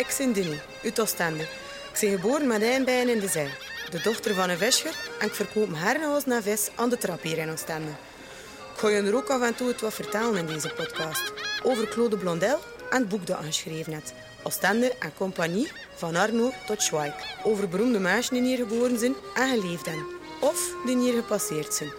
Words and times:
Ik 0.00 0.14
ben 0.18 0.32
Dini, 0.32 0.60
uit 0.82 1.00
Oostende. 1.00 1.42
Ik 1.42 2.00
ben 2.00 2.10
geboren 2.10 2.46
met 2.46 2.84
bijen 2.84 3.08
in 3.08 3.18
de 3.18 3.28
zee. 3.28 3.48
De 3.90 4.00
dochter 4.00 4.34
van 4.34 4.50
een 4.50 4.58
visser 4.58 4.94
en 5.18 5.26
ik 5.26 5.34
verkoop 5.34 5.68
herrenhoos 5.74 6.24
naar 6.24 6.42
vis 6.42 6.68
aan 6.74 6.88
de 6.88 6.98
trap 6.98 7.22
hier 7.22 7.38
in 7.38 7.50
Oostende. 7.50 7.90
Ik 8.72 8.78
ga 8.78 8.88
je 8.88 9.02
er 9.02 9.14
ook 9.14 9.30
af 9.30 9.42
en 9.42 9.54
toe 9.54 9.74
wat 9.80 9.94
vertellen 9.94 10.36
in 10.36 10.46
deze 10.46 10.72
podcast. 10.76 11.32
Over 11.62 11.88
Claude 11.88 12.16
Blondel 12.16 12.58
en 12.90 12.98
het 12.98 13.08
boek 13.08 13.26
dat 13.26 13.38
geschreven 13.44 13.92
heeft. 13.92 14.12
Oostende 14.42 14.94
en 14.98 15.12
compagnie, 15.16 15.72
van 15.94 16.16
Arno 16.16 16.52
tot 16.66 16.82
Schweik. 16.82 17.14
Over 17.44 17.68
beroemde 17.68 17.98
mensen 17.98 18.34
die 18.34 18.42
hier 18.42 18.56
geboren 18.56 18.98
zijn 18.98 19.14
en 19.34 19.60
geleefd 19.60 19.86
hebben. 19.86 20.06
Of 20.40 20.74
die 20.86 20.98
hier 20.98 21.14
gepasseerd 21.14 21.74
zijn. 21.74 21.92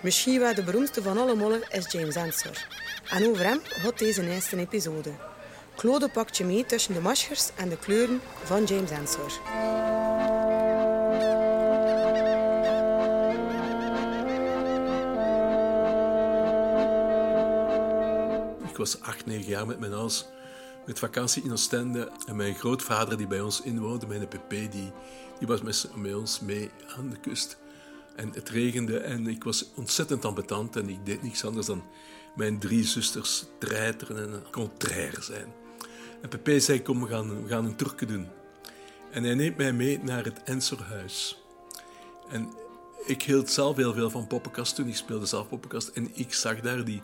Misschien 0.00 0.40
wel 0.40 0.54
de 0.54 0.64
beroemdste 0.64 1.02
van 1.02 1.18
alle 1.18 1.34
mollen 1.34 1.62
is 1.70 1.92
James 1.92 2.14
Ensor. 2.14 2.66
En 3.08 3.28
over 3.28 3.44
hem 3.44 3.60
gaat 3.64 3.98
deze 3.98 4.30
eerste 4.30 4.56
episode. 4.56 5.27
Claude 5.78 6.08
pakt 6.08 6.36
je 6.36 6.44
mee 6.44 6.66
tussen 6.66 6.94
de 6.94 7.00
maskers 7.00 7.50
en 7.54 7.68
de 7.68 7.76
kleuren 7.76 8.20
van 8.44 8.64
James 8.64 8.90
Ensor. 8.90 9.32
Ik 18.68 18.76
was 18.76 19.00
acht, 19.00 19.26
negen 19.26 19.48
jaar 19.48 19.66
met 19.66 19.78
mijn 19.78 19.92
ouders 19.92 20.26
met 20.86 20.98
vakantie 20.98 21.42
in 21.42 21.52
Oostende. 21.52 22.10
En 22.26 22.36
mijn 22.36 22.54
grootvader 22.54 23.16
die 23.16 23.26
bij 23.26 23.40
ons 23.40 23.60
inwoonde, 23.60 24.06
mijn 24.06 24.28
pp, 24.28 24.50
die, 24.50 24.92
die 25.38 25.48
was 25.48 25.62
met, 25.62 25.88
ons 26.14 26.40
mee 26.40 26.70
aan 26.96 27.10
de 27.10 27.20
kust. 27.20 27.58
En 28.16 28.30
het 28.32 28.48
regende 28.48 28.98
en 28.98 29.26
ik 29.26 29.44
was 29.44 29.70
ontzettend 29.76 30.24
ambetant 30.24 30.76
en 30.76 30.88
ik 30.88 31.06
deed 31.06 31.22
niks 31.22 31.44
anders 31.44 31.66
dan 31.66 31.82
mijn 32.36 32.58
drie 32.58 32.84
zusters 32.84 33.44
treiteren 33.58 34.16
en 34.16 34.42
contraire 34.50 35.22
zijn. 35.22 35.66
En 36.22 36.28
Pepe 36.28 36.60
zei, 36.60 36.82
kom, 36.82 37.00
we 37.00 37.08
gaan, 37.08 37.42
we 37.42 37.48
gaan 37.48 37.64
een 37.64 37.76
trucje 37.76 38.06
doen. 38.06 38.26
En 39.10 39.24
hij 39.24 39.34
neemt 39.34 39.56
mij 39.56 39.72
mee 39.72 39.98
naar 40.02 40.24
het 40.24 40.42
Ensorhuis. 40.42 41.42
En 42.28 42.52
ik 43.06 43.22
hield 43.22 43.50
zelf 43.50 43.76
heel 43.76 43.92
veel 43.94 44.10
van 44.10 44.26
poppenkast 44.26 44.74
toen. 44.74 44.88
Ik 44.88 44.96
speelde 44.96 45.26
zelf 45.26 45.48
poppenkast. 45.48 45.88
En 45.88 46.10
ik 46.14 46.34
zag 46.34 46.60
daar 46.60 46.84
die, 46.84 47.02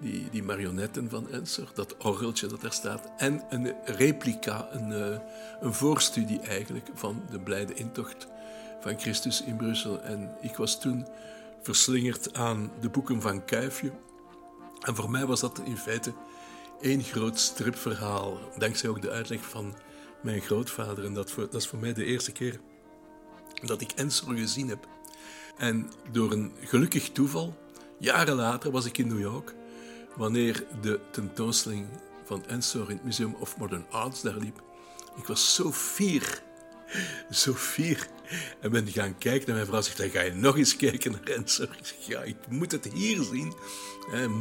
die, 0.00 0.28
die 0.30 0.42
marionetten 0.42 1.10
van 1.10 1.30
Ensor, 1.30 1.68
dat 1.74 1.96
orgeltje 1.96 2.46
dat 2.46 2.60
daar 2.60 2.72
staat. 2.72 3.08
En 3.16 3.42
een 3.48 3.74
replica, 3.84 4.68
een, 4.72 4.90
uh, 4.90 5.18
een 5.60 5.74
voorstudie 5.74 6.40
eigenlijk, 6.40 6.88
van 6.94 7.22
de 7.30 7.38
blijde 7.38 7.74
intocht 7.74 8.26
van 8.80 9.00
Christus 9.00 9.42
in 9.42 9.56
Brussel. 9.56 10.02
En 10.02 10.36
ik 10.40 10.56
was 10.56 10.80
toen 10.80 11.06
verslingerd 11.62 12.34
aan 12.34 12.70
de 12.80 12.88
boeken 12.88 13.22
van 13.22 13.44
Kuifje. 13.44 13.90
En 14.80 14.94
voor 14.94 15.10
mij 15.10 15.26
was 15.26 15.40
dat 15.40 15.60
in 15.64 15.76
feite 15.76 16.12
één 16.80 17.02
groot 17.02 17.38
stripverhaal. 17.38 18.38
Dankzij 18.58 18.88
ook 18.88 19.02
de 19.02 19.10
uitleg 19.10 19.44
van 19.44 19.74
mijn 20.22 20.40
grootvader. 20.40 21.04
En 21.04 21.14
dat, 21.14 21.34
dat 21.36 21.54
is 21.54 21.66
voor 21.66 21.78
mij 21.78 21.92
de 21.92 22.04
eerste 22.04 22.32
keer 22.32 22.60
dat 23.64 23.80
ik 23.80 23.92
Ensor 23.92 24.34
gezien 24.34 24.68
heb. 24.68 24.88
En 25.56 25.90
door 26.10 26.32
een 26.32 26.52
gelukkig 26.60 27.10
toeval, 27.10 27.56
jaren 27.98 28.34
later 28.34 28.70
was 28.70 28.84
ik 28.84 28.98
in 28.98 29.08
New 29.08 29.20
York, 29.20 29.54
wanneer 30.16 30.66
de 30.80 31.00
tentoonstelling 31.10 31.86
van 32.24 32.46
Ensor 32.46 32.90
in 32.90 32.96
het 32.96 33.04
Museum 33.04 33.34
of 33.34 33.56
Modern 33.56 33.86
Arts 33.90 34.22
daar 34.22 34.36
liep. 34.36 34.62
Ik 35.16 35.26
was 35.26 35.54
zo 35.54 35.72
fier, 35.72 36.42
zo 37.30 37.54
fier. 37.54 38.06
En 38.60 38.70
ben 38.70 38.88
gaan 38.88 39.18
kijken 39.18 39.48
en 39.48 39.54
mijn 39.54 39.66
vrouw 39.66 39.80
zegt, 39.80 40.12
ga 40.12 40.20
je 40.20 40.32
nog 40.32 40.56
eens 40.56 40.76
kijken 40.76 41.12
naar 41.12 41.36
Ensor. 41.36 41.68
Ik 41.78 41.86
zeg, 41.86 42.06
ja, 42.06 42.22
ik 42.22 42.36
moet 42.48 42.72
het 42.72 42.88
hier 42.92 43.22
zien. 43.22 43.54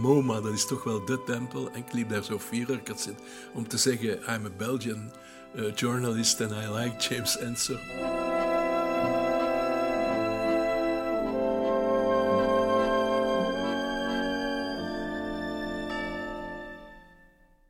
MoMA, 0.02 0.42
dat 0.42 0.54
is 0.54 0.66
toch 0.66 0.84
wel 0.84 1.06
de 1.06 1.24
tempel. 1.26 1.72
En 1.72 1.80
ik 1.80 1.94
liep 1.94 2.10
daar 2.10 2.24
zo 2.24 2.40
fier 2.40 2.82
om 3.54 3.68
te 3.68 3.78
zeggen, 3.78 4.10
I'm 4.10 4.46
a 4.46 4.50
Belgian 4.58 5.12
uh, 5.56 5.72
journalist 5.76 6.42
and 6.42 6.52
I 6.52 6.70
like 6.70 7.00
James 7.00 7.38
Ensor. 7.38 7.80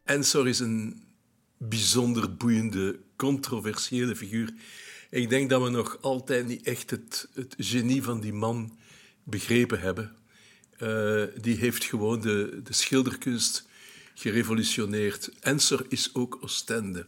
Ensor 0.06 0.48
is 0.48 0.60
een 0.60 1.05
bijzonder 1.70 2.36
boeiende, 2.36 3.00
controversiële 3.16 4.16
figuur. 4.16 4.54
Ik 5.10 5.30
denk 5.30 5.50
dat 5.50 5.62
we 5.64 5.70
nog 5.70 5.98
altijd 6.02 6.48
niet 6.48 6.64
echt 6.64 6.90
het, 6.90 7.28
het 7.34 7.56
genie 7.58 8.04
van 8.04 8.22
die 8.22 8.34
man 8.34 8.78
begrepen 9.24 9.80
hebben. 9.80 10.16
Uh, 10.80 11.24
die 11.42 11.58
heeft 11.58 11.84
gewoon 11.84 12.22
de, 12.22 12.62
de 12.64 12.74
schilderkunst 12.74 13.68
gerevolutioneerd. 14.14 15.32
Ensor 15.40 15.86
is 15.90 16.10
ook 16.14 16.38
Oostende. 16.42 17.08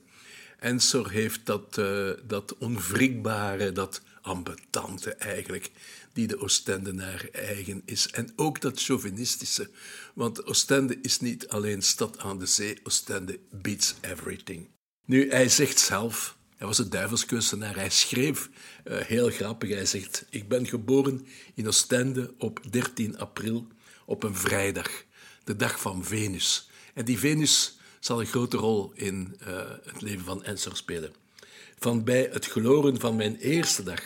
Ensor 0.59 1.09
heeft 1.09 1.45
dat, 1.45 1.77
uh, 1.79 2.09
dat 2.27 2.57
onwrikbare, 2.57 3.71
dat 3.71 4.01
ambetante 4.27 5.13
eigenlijk, 5.13 5.71
die 6.13 6.27
de 6.27 6.39
Oostendenaar 6.39 7.27
eigen 7.31 7.81
is. 7.85 8.07
En 8.07 8.33
ook 8.35 8.61
dat 8.61 8.83
chauvinistische, 8.83 9.69
want 10.13 10.45
Oostende 10.45 10.97
is 11.01 11.19
niet 11.19 11.47
alleen 11.47 11.81
stad 11.81 12.19
aan 12.19 12.39
de 12.39 12.45
zee, 12.45 12.79
Oostende 12.83 13.39
beats 13.51 13.95
everything. 14.01 14.69
Nu, 15.05 15.29
hij 15.29 15.49
zegt 15.49 15.79
zelf, 15.79 16.37
hij 16.57 16.67
was 16.67 16.77
een 16.77 16.89
duivelskunstenaar, 16.89 17.75
hij 17.75 17.89
schreef 17.89 18.49
uh, 18.85 18.97
heel 18.97 19.29
grappig, 19.29 19.69
hij 19.69 19.85
zegt, 19.85 20.25
ik 20.29 20.47
ben 20.47 20.67
geboren 20.67 21.27
in 21.53 21.67
Oostende 21.67 22.33
op 22.37 22.59
13 22.69 23.17
april, 23.17 23.67
op 24.05 24.23
een 24.23 24.35
vrijdag, 24.35 25.03
de 25.43 25.55
dag 25.55 25.79
van 25.79 26.05
Venus. 26.05 26.69
En 26.93 27.05
die 27.05 27.19
Venus 27.19 27.77
zal 27.99 28.19
een 28.19 28.25
grote 28.25 28.57
rol 28.57 28.91
in 28.93 29.37
uh, 29.41 29.47
het 29.83 30.01
leven 30.01 30.25
van 30.25 30.43
Ensor 30.43 30.75
spelen. 30.75 31.26
Van 31.79 32.03
bij 32.03 32.29
het 32.31 32.45
gloren 32.45 32.99
van 32.99 33.15
mijn 33.15 33.35
eerste 33.35 33.83
dag 33.83 34.01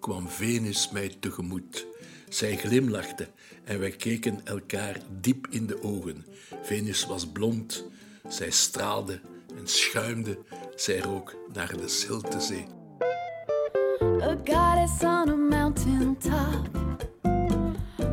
kwam 0.00 0.28
Venus 0.28 0.90
mij 0.90 1.16
tegemoet. 1.20 1.86
Zij 2.28 2.56
glimlachte 2.56 3.28
en 3.64 3.78
wij 3.78 3.90
keken 3.90 4.40
elkaar 4.44 5.00
diep 5.20 5.46
in 5.50 5.66
de 5.66 5.82
ogen. 5.82 6.24
Venus 6.62 7.06
was 7.06 7.26
blond, 7.26 7.84
zij 8.28 8.50
straalde 8.50 9.20
en 9.58 9.66
schuimde, 9.66 10.38
zij 10.74 10.98
rook 10.98 11.36
naar 11.52 11.76
de 11.76 11.88
zilte 11.88 12.40
zee. 12.40 12.66
A 14.02 14.36
goddess 14.44 15.02
on 15.02 15.28
a 15.28 15.36
mountain 15.36 16.16
top 16.18 16.68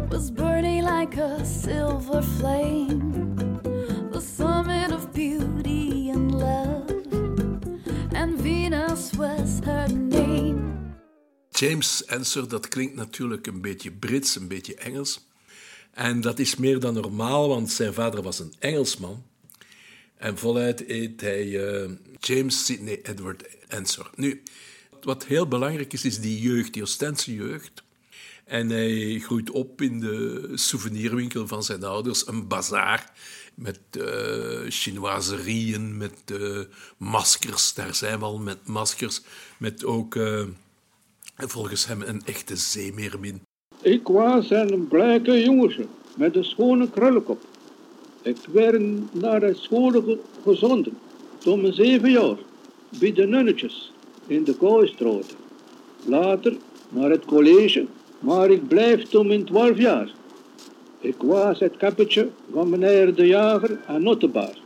was 0.09 0.31
burning 0.33 0.83
like 0.83 1.21
a 1.21 1.43
silver 1.43 2.23
flame, 2.23 3.20
Venus 8.51 9.11
was 9.11 9.59
her 9.63 9.93
name. 9.93 10.59
James 11.49 12.05
Ensor, 12.05 12.47
dat 12.47 12.67
klinkt 12.67 12.95
natuurlijk 12.95 13.47
een 13.47 13.61
beetje 13.61 13.91
Brits, 13.91 14.35
een 14.35 14.47
beetje 14.47 14.75
Engels. 14.75 15.27
En 15.91 16.21
dat 16.21 16.39
is 16.39 16.55
meer 16.55 16.79
dan 16.79 16.93
normaal, 16.93 17.47
want 17.47 17.71
zijn 17.71 17.93
vader 17.93 18.21
was 18.21 18.39
een 18.39 18.53
Engelsman. 18.59 19.23
En 20.17 20.37
voluit 20.37 20.89
eet 20.89 21.21
hij 21.21 21.45
uh, 21.45 21.89
James 22.19 22.65
Sidney 22.65 22.99
Edward 23.03 23.43
Ensor. 23.67 24.09
Nu, 24.15 24.43
wat 25.01 25.25
heel 25.25 25.47
belangrijk 25.47 25.93
is, 25.93 26.05
is 26.05 26.19
die 26.19 26.41
jeugd, 26.41 26.73
die 26.73 26.81
Oostense 26.81 27.33
jeugd. 27.33 27.83
En 28.51 28.69
hij 28.69 29.19
groeit 29.19 29.49
op 29.49 29.81
in 29.81 29.99
de 29.99 30.51
souvenirwinkel 30.53 31.47
van 31.47 31.63
zijn 31.63 31.83
ouders, 31.83 32.27
een 32.27 32.47
bazaar 32.47 33.11
met 33.55 33.79
uh, 33.97 34.69
chinoiserieën, 34.69 35.97
met 35.97 36.21
uh, 36.31 36.59
maskers. 36.97 37.73
Daar 37.73 37.95
zijn 37.95 38.19
we 38.19 38.25
al 38.25 38.37
met 38.37 38.67
maskers, 38.67 39.21
met 39.57 39.85
ook 39.85 40.15
uh, 40.15 40.43
volgens 41.37 41.85
hem 41.85 42.01
een 42.01 42.21
echte 42.25 42.55
zeemeermin. 42.55 43.41
Ik 43.81 44.07
was 44.07 44.49
een 44.49 44.87
blijke 44.87 45.43
jongetje 45.43 45.87
met 46.17 46.35
een 46.35 46.45
schone 46.45 46.89
krullenkop. 46.89 47.45
Ik 48.21 48.37
werd 48.51 48.81
naar 49.13 49.39
de 49.39 49.55
school 49.55 50.19
gezonden, 50.43 50.97
toen 51.37 51.61
mijn 51.61 51.73
zeven 51.73 52.11
jaar, 52.11 52.37
bij 52.99 53.13
de 53.13 53.25
nunnetjes 53.27 53.91
in 54.27 54.43
de 54.43 54.55
Kooistraat. 54.55 55.35
Later 56.05 56.57
naar 56.89 57.09
het 57.09 57.25
college, 57.25 57.87
maar 58.21 58.49
ik 58.49 58.67
blijf 58.67 59.03
toen 59.03 59.27
mijn 59.27 59.43
twaalf 59.43 59.77
jaar. 59.77 60.09
Ik 60.99 61.15
was 61.17 61.59
het 61.59 61.77
kappetje 61.77 62.29
van 62.51 62.69
meneer 62.69 63.15
de 63.15 63.27
Jager 63.27 63.79
en 63.87 64.03
Nottebaar. 64.03 64.57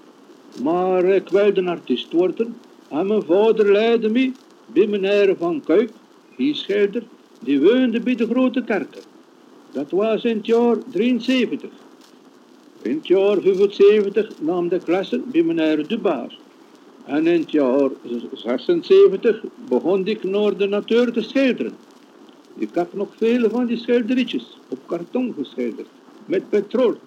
Maar 0.64 1.04
ik 1.04 1.30
wilde 1.30 1.62
een 1.62 1.68
artiest 1.68 2.12
worden 2.12 2.56
en 2.90 3.08
mijn 3.08 3.24
vader 3.24 3.72
leidde 3.72 4.10
me 4.10 4.32
bij 4.66 4.88
meneer 4.88 5.36
Van 5.38 5.62
Kuik, 5.66 5.92
schilder, 6.38 7.04
die 7.40 7.62
woonde 7.62 8.00
bij 8.00 8.16
de 8.16 8.28
Grote 8.28 8.64
Kerken. 8.64 9.02
Dat 9.72 9.92
was 9.92 10.24
in 10.24 10.38
het 10.38 10.46
jaar 10.46 10.76
73. 10.92 11.70
In 12.82 12.96
het 12.96 13.08
jaar 13.08 13.42
75 13.42 14.30
nam 14.42 14.70
de 14.70 14.80
klasse 14.80 15.22
bij 15.26 15.44
meneer 15.44 15.88
De 15.88 15.98
Baar. 15.98 16.38
En 17.06 17.28
in 17.28 17.40
het 17.40 17.52
jaar 17.52 17.90
76 18.34 19.44
begon 19.70 20.08
ik 20.08 20.24
naar 20.24 20.58
de 20.58 20.68
natuur 20.68 21.12
te 21.12 21.22
schilderen. 21.22 21.74
Ik 22.58 22.70
heb 22.74 22.94
nog 22.94 23.10
vele 23.18 23.50
van 23.50 23.66
die 23.66 23.78
schilderitjes 23.78 24.58
op 24.68 24.88
karton 24.88 25.34
geschilderd, 25.38 25.88
met 26.26 26.50
petrol. 26.50 27.00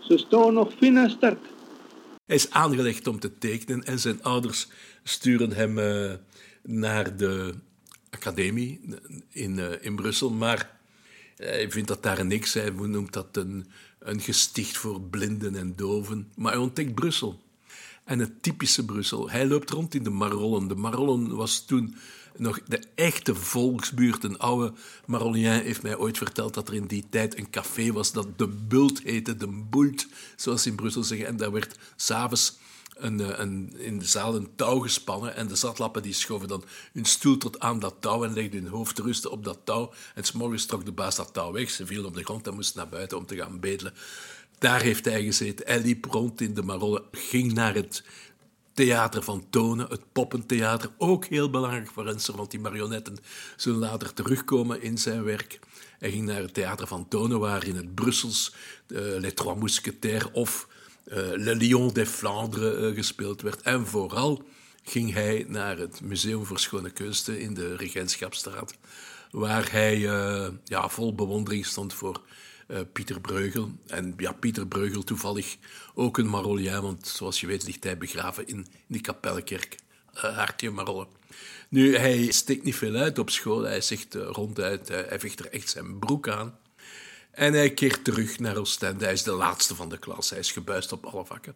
Ze 0.00 0.18
staan 0.18 0.54
nog 0.54 0.72
fijn 0.72 0.96
en 0.96 1.10
sterk. 1.10 1.38
Hij 2.26 2.36
is 2.36 2.50
aangelegd 2.50 3.06
om 3.06 3.20
te 3.20 3.38
tekenen 3.38 3.84
en 3.84 3.98
zijn 3.98 4.22
ouders 4.22 4.68
sturen 5.02 5.52
hem 5.52 5.78
uh, 5.78 6.12
naar 6.62 7.16
de 7.16 7.54
academie 8.10 8.80
in, 9.28 9.56
uh, 9.58 9.66
in 9.80 9.96
Brussel. 9.96 10.30
Maar 10.30 10.80
hij 11.36 11.70
vindt 11.70 11.88
dat 11.88 12.02
daar 12.02 12.26
niks. 12.26 12.54
Hij 12.54 12.70
noemt 12.70 13.12
dat 13.12 13.36
een, 13.36 13.66
een 13.98 14.20
gesticht 14.20 14.76
voor 14.76 15.00
blinden 15.00 15.56
en 15.56 15.72
doven. 15.76 16.28
Maar 16.36 16.52
hij 16.52 16.60
ontdekt 16.60 16.94
Brussel. 16.94 17.42
En 18.04 18.18
het 18.18 18.42
typische 18.42 18.84
Brussel. 18.84 19.30
Hij 19.30 19.46
loopt 19.46 19.70
rond 19.70 19.94
in 19.94 20.02
de 20.02 20.10
Marollen. 20.10 20.68
De 20.68 20.74
Marollen 20.74 21.36
was 21.36 21.64
toen 21.64 21.94
nog 22.36 22.60
de 22.62 22.82
echte 22.94 23.34
volksbuurt. 23.34 24.24
Een 24.24 24.38
oude 24.38 24.72
Marolien 25.06 25.50
heeft 25.50 25.82
mij 25.82 25.96
ooit 25.96 26.18
verteld 26.18 26.54
dat 26.54 26.68
er 26.68 26.74
in 26.74 26.86
die 26.86 27.04
tijd 27.10 27.38
een 27.38 27.50
café 27.50 27.92
was 27.92 28.12
dat 28.12 28.38
de 28.38 28.48
Bult 28.48 29.02
heette, 29.02 29.36
de 29.36 29.64
Bult, 29.70 30.06
zoals 30.36 30.62
ze 30.62 30.68
in 30.68 30.74
Brussel 30.74 31.02
zeggen. 31.02 31.26
En 31.26 31.36
daar 31.36 31.52
werd 31.52 31.78
s'avonds 31.96 32.58
eh, 33.00 33.10
een, 33.10 33.74
in 33.78 33.98
de 33.98 34.04
zaal 34.04 34.34
een 34.34 34.48
touw 34.56 34.78
gespannen 34.78 35.34
en 35.34 35.46
de 35.46 35.54
zatlappen 35.54 36.02
die 36.02 36.12
schoven 36.12 36.48
dan 36.48 36.64
hun 36.92 37.04
stoel 37.04 37.36
tot 37.36 37.60
aan 37.60 37.78
dat 37.78 37.94
touw 38.00 38.24
en 38.24 38.32
legden 38.32 38.62
hun 38.62 38.72
hoofd 38.72 38.94
te 38.94 39.02
rusten 39.02 39.30
op 39.30 39.44
dat 39.44 39.58
touw. 39.64 39.92
En 40.14 40.24
s'morgens 40.24 40.66
trok 40.66 40.84
de 40.84 40.92
baas 40.92 41.16
dat 41.16 41.32
touw 41.32 41.52
weg. 41.52 41.70
Ze 41.70 41.86
vielen 41.86 42.06
op 42.06 42.14
de 42.14 42.24
grond 42.24 42.46
en 42.46 42.54
moesten 42.54 42.78
naar 42.78 42.88
buiten 42.88 43.18
om 43.18 43.26
te 43.26 43.36
gaan 43.36 43.60
bedelen. 43.60 43.94
Daar 44.58 44.80
heeft 44.80 45.04
hij 45.04 45.22
gezeten. 45.22 45.66
Hij 45.66 45.80
liep 45.80 46.04
rond 46.04 46.40
in 46.40 46.54
de 46.54 46.62
Marollen, 46.62 47.02
ging 47.12 47.52
naar 47.52 47.74
het 47.74 48.04
theater 48.74 49.22
van 49.22 49.46
tonen, 49.50 49.86
het 49.88 50.12
poppentheater, 50.12 50.90
ook 50.98 51.24
heel 51.24 51.50
belangrijk 51.50 51.90
voor 51.90 52.04
Renser, 52.04 52.36
want 52.36 52.50
die 52.50 52.60
marionetten 52.60 53.16
zullen 53.56 53.78
later 53.78 54.12
terugkomen 54.12 54.82
in 54.82 54.98
zijn 54.98 55.24
werk. 55.24 55.58
Hij 55.98 56.10
ging 56.10 56.26
naar 56.26 56.40
het 56.40 56.54
theater 56.54 56.86
van 56.86 57.08
tonen, 57.08 57.40
waar 57.40 57.66
in 57.66 57.76
het 57.76 57.94
Brussels 57.94 58.54
uh, 58.88 58.98
Les 58.98 59.34
Trois 59.34 59.58
Mousquetaires 59.58 60.30
of 60.32 60.68
uh, 61.06 61.14
Le 61.16 61.54
Lion 61.54 61.92
des 61.92 62.08
Flandres 62.08 62.78
uh, 62.80 62.94
gespeeld 62.94 63.42
werd. 63.42 63.62
En 63.62 63.86
vooral 63.86 64.42
ging 64.82 65.12
hij 65.12 65.44
naar 65.48 65.78
het 65.78 66.00
Museum 66.00 66.44
voor 66.44 66.58
Schone 66.58 66.90
Kunsten 66.90 67.40
in 67.40 67.54
de 67.54 67.76
Regentschapstraat, 67.76 68.74
waar 69.30 69.70
hij 69.70 69.98
ja, 70.64 70.88
vol 70.88 71.14
bewondering 71.14 71.66
stond 71.66 71.94
voor 71.94 72.20
uh, 72.68 72.78
Pieter 72.92 73.20
Breugel. 73.20 73.70
En 73.86 74.14
ja, 74.16 74.32
Pieter 74.32 74.66
Breugel 74.66 75.02
toevallig 75.02 75.56
ook 75.94 76.18
een 76.18 76.28
Marolien, 76.28 76.82
want 76.82 77.08
zoals 77.08 77.40
je 77.40 77.46
weet 77.46 77.64
ligt 77.64 77.84
hij 77.84 77.98
begraven 77.98 78.46
in, 78.46 78.56
in 78.56 78.66
die 78.86 79.00
kapelkerk. 79.00 79.76
Uh, 80.14 80.22
Hartje 80.22 80.70
Marollen. 80.70 81.08
Nu, 81.68 81.96
hij 81.96 82.30
steekt 82.32 82.64
niet 82.64 82.76
veel 82.76 82.94
uit 82.94 83.18
op 83.18 83.30
school. 83.30 83.62
Hij 83.62 83.80
zegt 83.80 84.14
uh, 84.14 84.28
ronduit, 84.30 84.88
hij 84.88 85.20
vecht 85.20 85.38
er 85.38 85.50
echt 85.50 85.70
zijn 85.70 85.98
broek 85.98 86.28
aan. 86.28 86.58
En 87.30 87.52
hij 87.52 87.70
keert 87.70 88.04
terug 88.04 88.38
naar 88.38 88.56
Oostende. 88.56 89.04
Hij 89.04 89.12
is 89.12 89.22
de 89.22 89.32
laatste 89.32 89.74
van 89.74 89.88
de 89.88 89.98
klas. 89.98 90.30
Hij 90.30 90.38
is 90.38 90.52
gebuist 90.52 90.92
op 90.92 91.06
alle 91.06 91.24
vakken. 91.24 91.54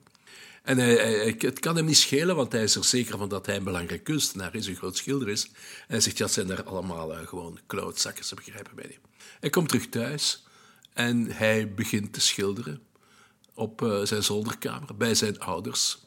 En 0.63 0.79
hij, 0.79 1.37
het 1.39 1.59
kan 1.59 1.77
hem 1.77 1.85
niet 1.85 1.97
schelen, 1.97 2.37
want 2.37 2.53
hij 2.53 2.63
is 2.63 2.75
er 2.75 2.85
zeker 2.85 3.19
van 3.19 3.29
dat 3.29 3.47
hij 3.47 3.57
een 3.57 3.65
belangrijke 3.65 4.05
kunstenaar 4.05 4.55
is, 4.55 4.67
een 4.67 4.77
groot 4.77 4.97
schilder 4.97 5.29
is. 5.29 5.45
En 5.45 5.53
hij 5.87 6.01
zegt, 6.01 6.19
ja, 6.19 6.27
zijn 6.27 6.51
er 6.51 6.65
allemaal 6.65 7.27
gewoon 7.27 7.59
klootzakken, 7.67 8.25
ze 8.25 8.35
begrijpen 8.35 8.75
mij 8.75 8.87
niet. 8.87 8.99
Hij 9.41 9.51
komt 9.51 9.69
terug 9.69 9.89
thuis 9.89 10.47
en 10.99 11.31
hij 11.31 11.75
begint 11.75 12.13
te 12.13 12.21
schilderen 12.21 12.81
op 13.55 13.83
uh, 13.83 14.05
zijn 14.05 14.23
zolderkamer 14.23 14.97
bij 14.97 15.15
zijn 15.15 15.41
ouders. 15.41 15.99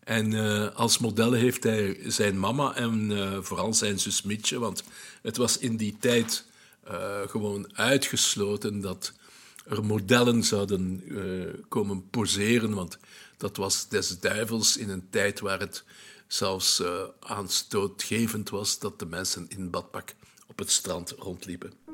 En 0.00 0.32
uh, 0.32 0.74
als 0.74 0.98
modellen 0.98 1.38
heeft 1.38 1.62
hij 1.62 2.00
zijn 2.06 2.38
mama 2.38 2.74
en 2.74 3.10
uh, 3.10 3.38
vooral 3.40 3.74
zijn 3.74 3.98
zus 3.98 4.22
Mietje, 4.22 4.58
want 4.58 4.82
het 5.22 5.36
was 5.36 5.58
in 5.58 5.76
die 5.76 5.96
tijd 6.00 6.46
gewoon 7.26 7.76
uitgesloten 7.76 8.80
dat 8.80 9.12
er 9.66 9.84
modellen 9.84 10.42
zouden 10.44 11.04
komen 11.68 12.10
poseren, 12.10 12.74
want 12.74 12.98
dat 13.36 13.56
was 13.56 13.88
des 13.88 14.20
duivels 14.20 14.76
in 14.76 14.88
een 14.88 15.10
tijd 15.10 15.40
waar 15.40 15.60
het 15.60 15.84
zelfs 16.26 16.82
aanstootgevend 17.20 18.50
was 18.50 18.78
dat 18.78 18.98
de 18.98 19.06
mensen 19.06 19.46
in 19.48 19.70
badpak 19.70 20.14
op 20.46 20.58
het 20.58 20.70
strand 20.70 21.10
rondliepen. 21.18 21.87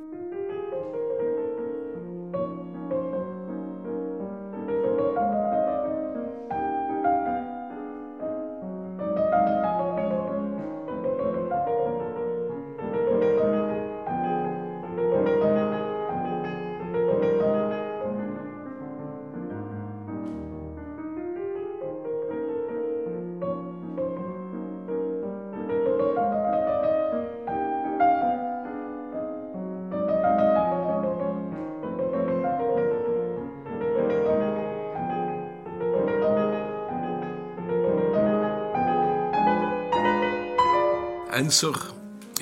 Ensor 41.45 41.93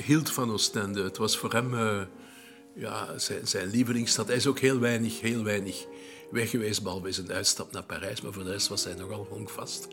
hield 0.03 0.31
van 0.31 0.51
Oostende. 0.51 1.03
Het 1.03 1.17
was 1.17 1.37
voor 1.37 1.53
hem 1.53 1.73
uh, 1.73 2.01
ja, 2.75 3.17
zijn, 3.17 3.47
zijn 3.47 3.69
lievelingsstad. 3.69 4.27
Hij 4.27 4.35
is 4.35 4.47
ook 4.47 4.59
heel 4.59 4.79
weinig, 4.79 5.21
heel 5.21 5.43
weinig 5.43 5.85
weg 6.31 6.49
geweest, 6.49 6.83
behalve 6.83 7.11
zijn 7.11 7.31
uitstap 7.31 7.71
naar 7.71 7.83
Parijs. 7.83 8.21
Maar 8.21 8.33
voor 8.33 8.43
de 8.43 8.51
rest 8.51 8.67
was 8.67 8.83
hij 8.83 8.93
nogal 8.93 9.27
honkvast. 9.29 9.87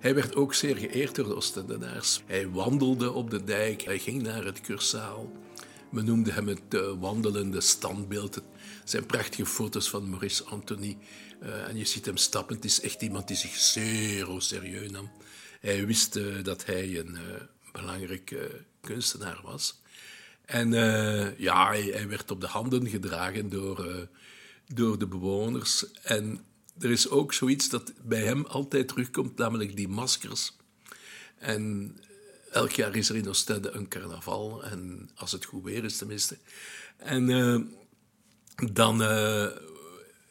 Hij 0.00 0.14
werd 0.14 0.36
ook 0.36 0.54
zeer 0.54 0.76
geëerd 0.76 1.14
door 1.14 1.24
de 1.24 1.34
Oostendenaars. 1.34 2.22
Hij 2.26 2.50
wandelde 2.50 3.12
op 3.12 3.30
de 3.30 3.44
dijk, 3.44 3.82
hij 3.82 3.98
ging 3.98 4.22
naar 4.22 4.44
het 4.44 4.60
cursaal. 4.60 5.32
Men 5.90 6.04
noemde 6.04 6.32
hem 6.32 6.48
het 6.48 6.62
uh, 6.70 6.92
wandelende 7.00 7.60
standbeeld. 7.60 8.34
Het 8.34 8.44
zijn 8.84 9.06
prachtige 9.06 9.46
foto's 9.46 9.90
van 9.90 10.10
Maurice 10.10 10.44
Anthony. 10.44 10.98
Uh, 11.42 11.68
en 11.68 11.76
je 11.76 11.84
ziet 11.84 12.06
hem 12.06 12.16
stappen. 12.16 12.56
Het 12.56 12.64
is 12.64 12.80
echt 12.80 13.02
iemand 13.02 13.28
die 13.28 13.36
zich 13.36 13.56
zeer 13.56 14.28
serieus 14.38 14.90
nam. 14.90 15.10
Hij 15.60 15.86
wist 15.86 16.44
dat 16.44 16.64
hij 16.66 16.98
een 16.98 17.18
belangrijke 17.72 18.64
kunstenaar 18.80 19.40
was. 19.42 19.80
En 20.44 20.72
uh, 20.72 21.38
ja, 21.38 21.66
hij, 21.66 22.08
werd 22.08 22.30
op 22.30 22.40
de 22.40 22.46
handen 22.46 22.88
gedragen 22.88 23.48
door, 23.48 23.86
uh, 23.86 24.02
door 24.66 24.98
de 24.98 25.06
bewoners. 25.06 25.90
En 26.02 26.44
er 26.78 26.90
is 26.90 27.08
ook 27.08 27.32
zoiets 27.32 27.68
dat 27.68 27.92
bij 28.02 28.22
hem 28.22 28.46
altijd 28.46 28.88
terugkomt, 28.88 29.36
namelijk 29.36 29.76
die 29.76 29.88
maskers. 29.88 30.56
En 31.38 31.96
elk 32.52 32.70
jaar 32.70 32.96
is 32.96 33.08
er 33.08 33.16
in 33.16 33.28
Oostende 33.28 33.70
een 33.70 33.88
carnaval, 33.88 34.64
en 34.64 35.10
als 35.14 35.32
het 35.32 35.44
goed 35.44 35.64
weer 35.64 35.84
is 35.84 35.96
tenminste. 35.96 36.38
En 36.96 37.28
uh, 37.28 37.60
dan 38.72 39.02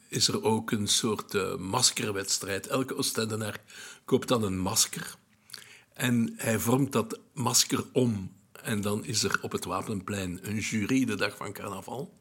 is 0.08 0.28
er 0.28 0.44
ook 0.44 0.72
een 0.72 0.88
soort 0.88 1.58
maskerwedstrijd. 1.58 2.68
Elke 2.68 2.96
Oostendenaar 2.96 3.62
koopt 4.06 4.28
dan 4.28 4.44
een 4.44 4.60
masker. 4.60 5.18
En 6.00 6.34
hij 6.36 6.60
vormt 6.60 6.92
dat 6.92 7.20
masker 7.34 7.86
om. 7.92 8.32
En 8.64 8.82
dan 8.82 9.06
is 9.06 9.24
er 9.24 9.40
op 9.42 9.52
het 9.52 9.66
Wapenplein 9.66 10.40
een 10.42 10.60
jury 10.60 11.06
de 11.06 11.16
dag 11.16 11.38
van 11.38 11.54
carnaval. 11.54 12.14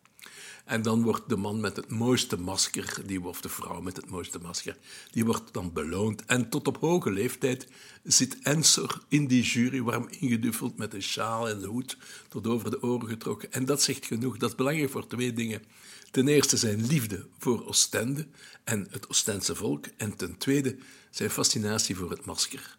En 0.64 0.82
dan 0.82 1.02
wordt 1.02 1.28
de 1.28 1.36
man 1.36 1.60
met 1.60 1.76
het 1.76 1.90
mooiste 1.90 2.38
masker, 2.38 3.02
die, 3.06 3.24
of 3.24 3.40
de 3.40 3.48
vrouw 3.48 3.80
met 3.80 3.96
het 3.96 4.10
mooiste 4.10 4.38
masker, 4.38 4.76
die 5.10 5.24
wordt 5.24 5.52
dan 5.52 5.72
beloond. 5.72 6.24
En 6.24 6.48
tot 6.48 6.66
op 6.66 6.76
hoge 6.76 7.10
leeftijd 7.10 7.68
zit 8.02 8.38
Ensor 8.42 9.02
in 9.08 9.26
die 9.26 9.42
jury, 9.42 9.82
warm 9.82 10.08
ingeduffeld 10.08 10.76
met 10.76 10.94
een 10.94 11.02
sjaal 11.02 11.48
en 11.48 11.60
de 11.60 11.66
hoed 11.66 11.96
tot 12.28 12.46
over 12.46 12.70
de 12.70 12.82
oren 12.82 13.08
getrokken. 13.08 13.52
En 13.52 13.64
dat 13.64 13.82
zegt 13.82 14.06
genoeg. 14.06 14.36
Dat 14.36 14.50
is 14.50 14.56
belangrijk 14.56 14.90
voor 14.90 15.06
twee 15.06 15.32
dingen. 15.32 15.62
Ten 16.10 16.28
eerste 16.28 16.56
zijn 16.56 16.86
liefde 16.86 17.26
voor 17.38 17.66
Oostende 17.66 18.26
en 18.64 18.86
het 18.90 19.08
Oostense 19.08 19.54
volk. 19.54 19.86
En 19.96 20.16
ten 20.16 20.36
tweede 20.36 20.76
zijn 21.10 21.30
fascinatie 21.30 21.96
voor 21.96 22.10
het 22.10 22.24
masker. 22.24 22.77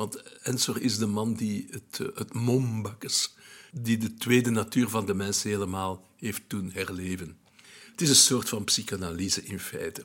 Want 0.00 0.22
Ensor 0.42 0.80
is 0.80 0.98
de 0.98 1.06
man 1.06 1.34
die 1.34 1.66
het, 1.70 2.00
eh, 2.00 2.06
het 2.14 2.32
mombakkes, 2.32 3.34
die 3.72 3.98
de 3.98 4.14
tweede 4.14 4.50
natuur 4.50 4.88
van 4.88 5.06
de 5.06 5.14
mens 5.14 5.42
helemaal 5.42 6.06
heeft 6.16 6.42
doen 6.46 6.70
herleven. 6.72 7.38
Het 7.90 8.00
is 8.00 8.08
een 8.08 8.14
soort 8.14 8.48
van 8.48 8.64
psychanalyse 8.64 9.42
in 9.42 9.58
feite. 9.58 10.04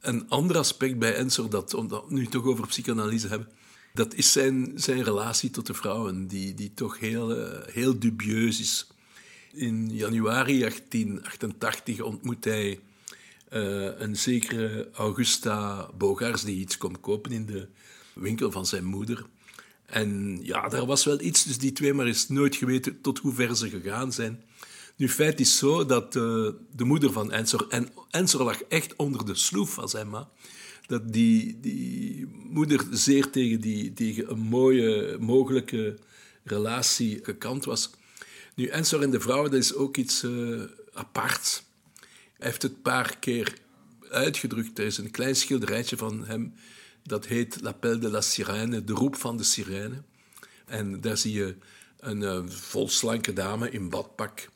Een 0.00 0.28
ander 0.28 0.56
aspect 0.56 0.98
bij 0.98 1.14
Ensor, 1.14 1.50
dat, 1.50 1.74
omdat 1.74 2.04
we 2.08 2.14
nu 2.14 2.26
toch 2.26 2.44
over 2.44 2.66
psychanalyse 2.66 3.28
hebben, 3.28 3.48
dat 3.94 4.14
is 4.14 4.32
zijn, 4.32 4.72
zijn 4.74 5.02
relatie 5.02 5.50
tot 5.50 5.66
de 5.66 5.74
vrouwen, 5.74 6.26
die, 6.26 6.54
die 6.54 6.74
toch 6.74 6.98
heel, 6.98 7.36
eh, 7.36 7.74
heel 7.74 7.98
dubieus 7.98 8.60
is. 8.60 8.86
In 9.52 9.94
januari 9.94 10.58
1888 10.58 12.00
ontmoet 12.00 12.44
hij 12.44 12.80
uh, 13.52 14.00
een 14.00 14.16
zekere 14.16 14.88
Augusta 14.92 15.90
Bogaars, 15.98 16.42
die 16.42 16.56
iets 16.56 16.76
komt 16.76 17.00
kopen 17.00 17.32
in 17.32 17.46
de 17.46 17.68
winkel 18.14 18.50
van 18.50 18.66
zijn 18.66 18.84
moeder. 18.84 19.26
En 19.86 20.38
ja, 20.42 20.68
daar 20.68 20.86
was 20.86 21.04
wel 21.04 21.20
iets 21.20 21.42
tussen 21.42 21.60
die 21.60 21.72
twee, 21.72 21.92
maar 21.92 22.08
is 22.08 22.28
nooit 22.28 22.56
geweten 22.56 23.00
tot 23.00 23.18
hoe 23.18 23.34
ver 23.34 23.56
ze 23.56 23.68
gegaan 23.68 24.12
zijn. 24.12 24.42
Nu, 24.96 25.08
feit 25.08 25.40
is 25.40 25.58
zo 25.58 25.86
dat 25.86 26.14
uh, 26.14 26.22
de 26.72 26.84
moeder 26.84 27.12
van 27.12 27.32
Ensor, 27.32 27.66
en 27.68 27.88
Ensor 28.10 28.42
lag 28.42 28.62
echt 28.62 28.96
onder 28.96 29.26
de 29.26 29.34
sloef 29.34 29.74
van 29.74 29.88
zijn 29.88 30.08
ma, 30.08 30.28
dat 30.86 31.12
die, 31.12 31.60
die 31.60 32.26
moeder 32.26 32.86
zeer 32.90 33.30
tegen, 33.30 33.60
die, 33.60 33.92
tegen 33.92 34.30
een 34.30 34.38
mooie 34.38 35.16
mogelijke 35.20 35.98
relatie 36.44 37.20
gekant 37.22 37.64
was. 37.64 37.90
Nu, 38.54 38.66
Ensor 38.66 39.02
en 39.02 39.10
de 39.10 39.20
vrouw, 39.20 39.42
dat 39.42 39.52
is 39.52 39.74
ook 39.74 39.96
iets 39.96 40.22
uh, 40.22 40.62
aparts. 40.92 41.62
Hij 42.38 42.48
heeft 42.48 42.62
het 42.62 42.72
een 42.72 42.82
paar 42.82 43.16
keer 43.18 43.58
uitgedrukt. 44.10 44.78
Er 44.78 44.84
is 44.84 44.98
een 44.98 45.10
klein 45.10 45.36
schilderijtje 45.36 45.96
van 45.96 46.24
hem, 46.24 46.54
dat 47.04 47.26
heet 47.26 47.60
L'Appel 47.60 47.98
de 47.98 48.10
la 48.10 48.20
Sirène, 48.20 48.84
de 48.84 48.92
roep 48.92 49.16
van 49.16 49.36
de 49.36 49.42
sirene. 49.42 50.02
En 50.66 51.00
daar 51.00 51.16
zie 51.16 51.32
je 51.32 51.56
een 51.98 52.20
uh, 52.20 52.48
volslanke 52.48 53.32
dame 53.32 53.70
in 53.70 53.88
badpak 53.88 54.48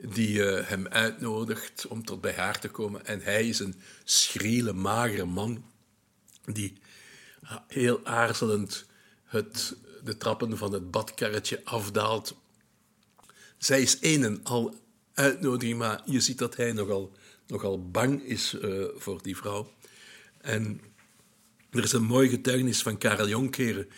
die 0.00 0.38
uh, 0.38 0.66
hem 0.68 0.86
uitnodigt 0.86 1.86
om 1.86 2.04
tot 2.04 2.20
bij 2.20 2.34
haar 2.34 2.60
te 2.60 2.68
komen. 2.68 3.06
En 3.06 3.20
hij 3.20 3.48
is 3.48 3.58
een 3.58 3.74
schriele, 4.04 4.72
magere 4.72 5.24
man 5.24 5.64
die 6.44 6.72
heel 7.66 8.04
aarzelend 8.04 8.86
het, 9.24 9.76
de 10.04 10.16
trappen 10.16 10.58
van 10.58 10.72
het 10.72 10.90
badkarretje 10.90 11.60
afdaalt. 11.64 12.34
Zij 13.58 13.82
is 13.82 13.98
een 14.00 14.24
en 14.24 14.40
al 14.42 14.74
uitnodiging, 15.14 15.78
maar 15.78 16.02
je 16.04 16.20
ziet 16.20 16.38
dat 16.38 16.56
hij 16.56 16.72
nogal, 16.72 17.12
nogal 17.46 17.90
bang 17.90 18.22
is 18.22 18.54
uh, 18.54 18.84
voor 18.96 19.22
die 19.22 19.36
vrouw. 19.36 19.72
En 20.40 20.80
er 21.72 21.82
is 21.82 21.92
een 21.92 22.04
mooi 22.04 22.28
getuigenis 22.28 22.82
van 22.82 22.98
Karel 22.98 23.28
Jonkeren. 23.28 23.88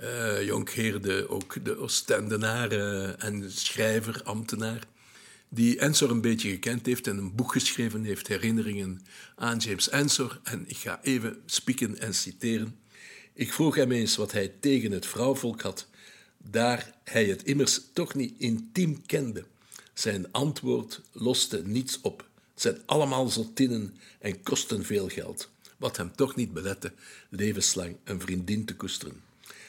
Uh, 0.00 0.44
Jonkeren, 0.44 1.02
de, 1.02 1.28
ook 1.28 1.64
de 1.64 1.76
Oostendenaar 1.76 2.72
uh, 2.72 3.24
en 3.24 3.50
schrijver, 3.52 4.22
ambtenaar 4.22 4.86
die 5.48 5.78
Ensor 5.78 6.10
een 6.10 6.20
beetje 6.20 6.50
gekend 6.50 6.86
heeft 6.86 7.06
en 7.06 7.18
een 7.18 7.34
boek 7.34 7.52
geschreven 7.52 8.04
heeft, 8.04 8.28
herinneringen 8.28 9.00
aan 9.36 9.58
James 9.58 9.88
Ensor. 9.88 10.40
En 10.42 10.64
ik 10.66 10.76
ga 10.76 11.00
even 11.02 11.42
spieken 11.46 11.98
en 11.98 12.14
citeren. 12.14 12.78
Ik 13.34 13.52
vroeg 13.52 13.74
hem 13.74 13.92
eens 13.92 14.16
wat 14.16 14.32
hij 14.32 14.52
tegen 14.60 14.92
het 14.92 15.06
vrouwvolk 15.06 15.62
had, 15.62 15.86
daar 16.38 16.94
hij 17.04 17.24
het 17.24 17.42
immers 17.42 17.80
toch 17.92 18.14
niet 18.14 18.34
intiem 18.38 19.06
kende. 19.06 19.44
Zijn 19.94 20.32
antwoord 20.32 21.00
loste 21.12 21.62
niets 21.64 22.00
op. 22.00 22.26
Het 22.52 22.62
zijn 22.62 22.78
allemaal 22.86 23.28
zottinnen 23.28 23.96
en 24.18 24.42
kosten 24.42 24.84
veel 24.84 25.08
geld, 25.08 25.50
wat 25.78 25.96
hem 25.96 26.16
toch 26.16 26.36
niet 26.36 26.52
belette 26.52 26.92
levenslang 27.28 27.96
een 28.04 28.20
vriendin 28.20 28.64
te 28.64 28.76
koesteren. 28.76 29.22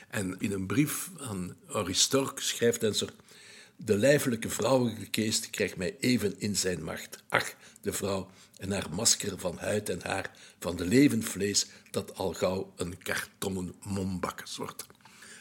En 0.08 0.36
in 0.40 0.52
een 0.52 0.66
brief 0.66 1.10
aan 1.20 1.56
Aristork 1.68 2.40
schrijft 2.40 2.84
Ensor 2.84 3.10
de 3.86 3.98
lijfelijke 3.98 4.50
vrouwelijke 4.50 5.08
geest 5.12 5.50
krijgt 5.50 5.76
mij 5.76 5.96
even 6.00 6.40
in 6.40 6.56
zijn 6.56 6.84
macht. 6.84 7.24
Ach, 7.30 7.54
de 7.82 7.94
vrouw 7.94 8.30
en 8.58 8.72
haar 8.72 8.88
masker 8.92 9.40
van 9.40 9.58
huid 9.58 9.90
en 9.90 10.00
haar, 10.04 10.32
van 10.60 10.76
de 10.76 10.86
levend 10.86 11.26
vlees, 11.26 11.68
dat 11.92 12.16
al 12.16 12.34
gauw 12.34 12.74
een 12.76 12.98
kartonnen 12.98 13.76
mombakkes 13.84 14.58
wordt. 14.58 14.86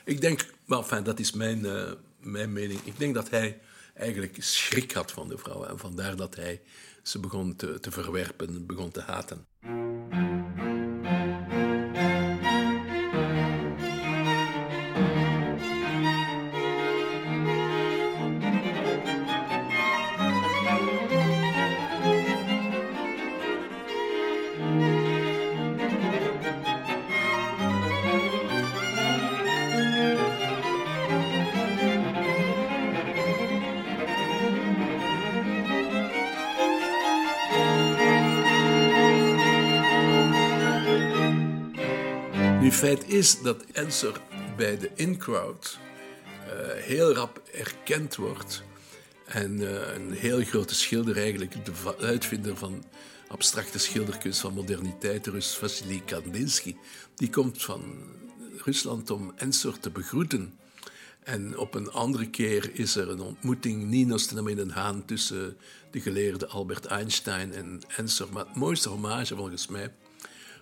Ik 0.05 0.21
denk, 0.21 0.47
maar 0.65 0.79
enfin, 0.79 1.03
dat 1.05 1.19
is 1.19 1.33
mijn, 1.33 1.59
uh, 1.59 1.93
mijn 2.21 2.53
mening, 2.53 2.81
ik 2.85 2.99
denk 2.99 3.15
dat 3.15 3.31
hij 3.31 3.61
eigenlijk 3.95 4.37
schrik 4.39 4.93
had 4.93 5.13
van 5.13 5.29
de 5.29 5.39
vrouw 5.39 5.65
en 5.65 5.79
vandaar 5.79 6.17
dat 6.17 6.35
hij 6.35 6.61
ze 7.02 7.21
begon 7.21 7.57
te, 7.57 7.78
verwerpen, 7.90 8.67
begon 8.67 8.90
te 8.90 9.00
haten. 9.00 9.47
Feit 42.78 43.08
is 43.08 43.40
dat 43.40 43.64
Ensor 43.73 44.20
bij 44.56 44.78
de 44.78 44.90
in-crowd 44.94 45.78
uh, 46.47 46.52
heel 46.75 47.14
rap 47.14 47.42
erkend 47.52 48.16
wordt. 48.16 48.62
En 49.25 49.61
uh, 49.61 49.94
een 49.94 50.12
heel 50.12 50.44
grote 50.44 50.75
schilder, 50.75 51.16
eigenlijk 51.16 51.64
de 51.64 51.97
uitvinder 52.00 52.56
van 52.56 52.85
abstracte 53.28 53.78
schilderkunst 53.78 54.40
van 54.40 54.54
moderniteit, 54.54 55.25
de 55.25 55.30
Rus 55.30 55.56
Vassili 55.56 56.02
Kandinsky, 56.04 56.76
die 57.14 57.30
komt 57.30 57.62
van 57.62 57.82
Rusland 58.64 59.11
om 59.11 59.32
Ensor 59.37 59.78
te 59.78 59.90
begroeten. 59.90 60.58
En 61.23 61.58
op 61.58 61.75
een 61.75 61.90
andere 61.90 62.30
keer 62.30 62.70
is 62.73 62.97
er 62.97 63.11
een 63.11 63.20
ontmoeting, 63.20 63.82
Ninos 63.82 64.32
in 64.32 64.58
een 64.58 64.70
haan, 64.70 65.04
tussen 65.04 65.56
de 65.90 66.00
geleerde 66.00 66.47
Albert 66.47 66.87
Einstein 66.87 67.54
en 67.54 67.80
Ensor. 67.97 68.28
Maar 68.32 68.47
het 68.47 68.56
mooiste 68.56 68.88
hommage 68.88 69.37
volgens 69.37 69.66
mij 69.66 69.92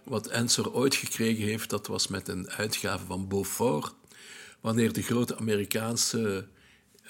wat 0.07 0.27
Ensor 0.27 0.73
ooit 0.73 0.95
gekregen 0.95 1.45
heeft, 1.45 1.71
dat 1.71 1.87
was 1.87 2.09
met 2.09 2.29
een 2.29 2.51
uitgave 2.51 3.07
van 3.07 3.29
Beaufort. 3.29 3.95
Wanneer 4.61 4.93
de 4.93 5.03
grote 5.03 5.37
Amerikaanse 5.39 6.47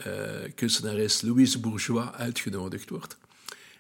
uh, 0.07 0.53
kunstenares 0.55 1.21
Louise 1.21 1.61
Bourgeois 1.61 2.11
uitgenodigd 2.11 2.91
wordt. 2.91 3.17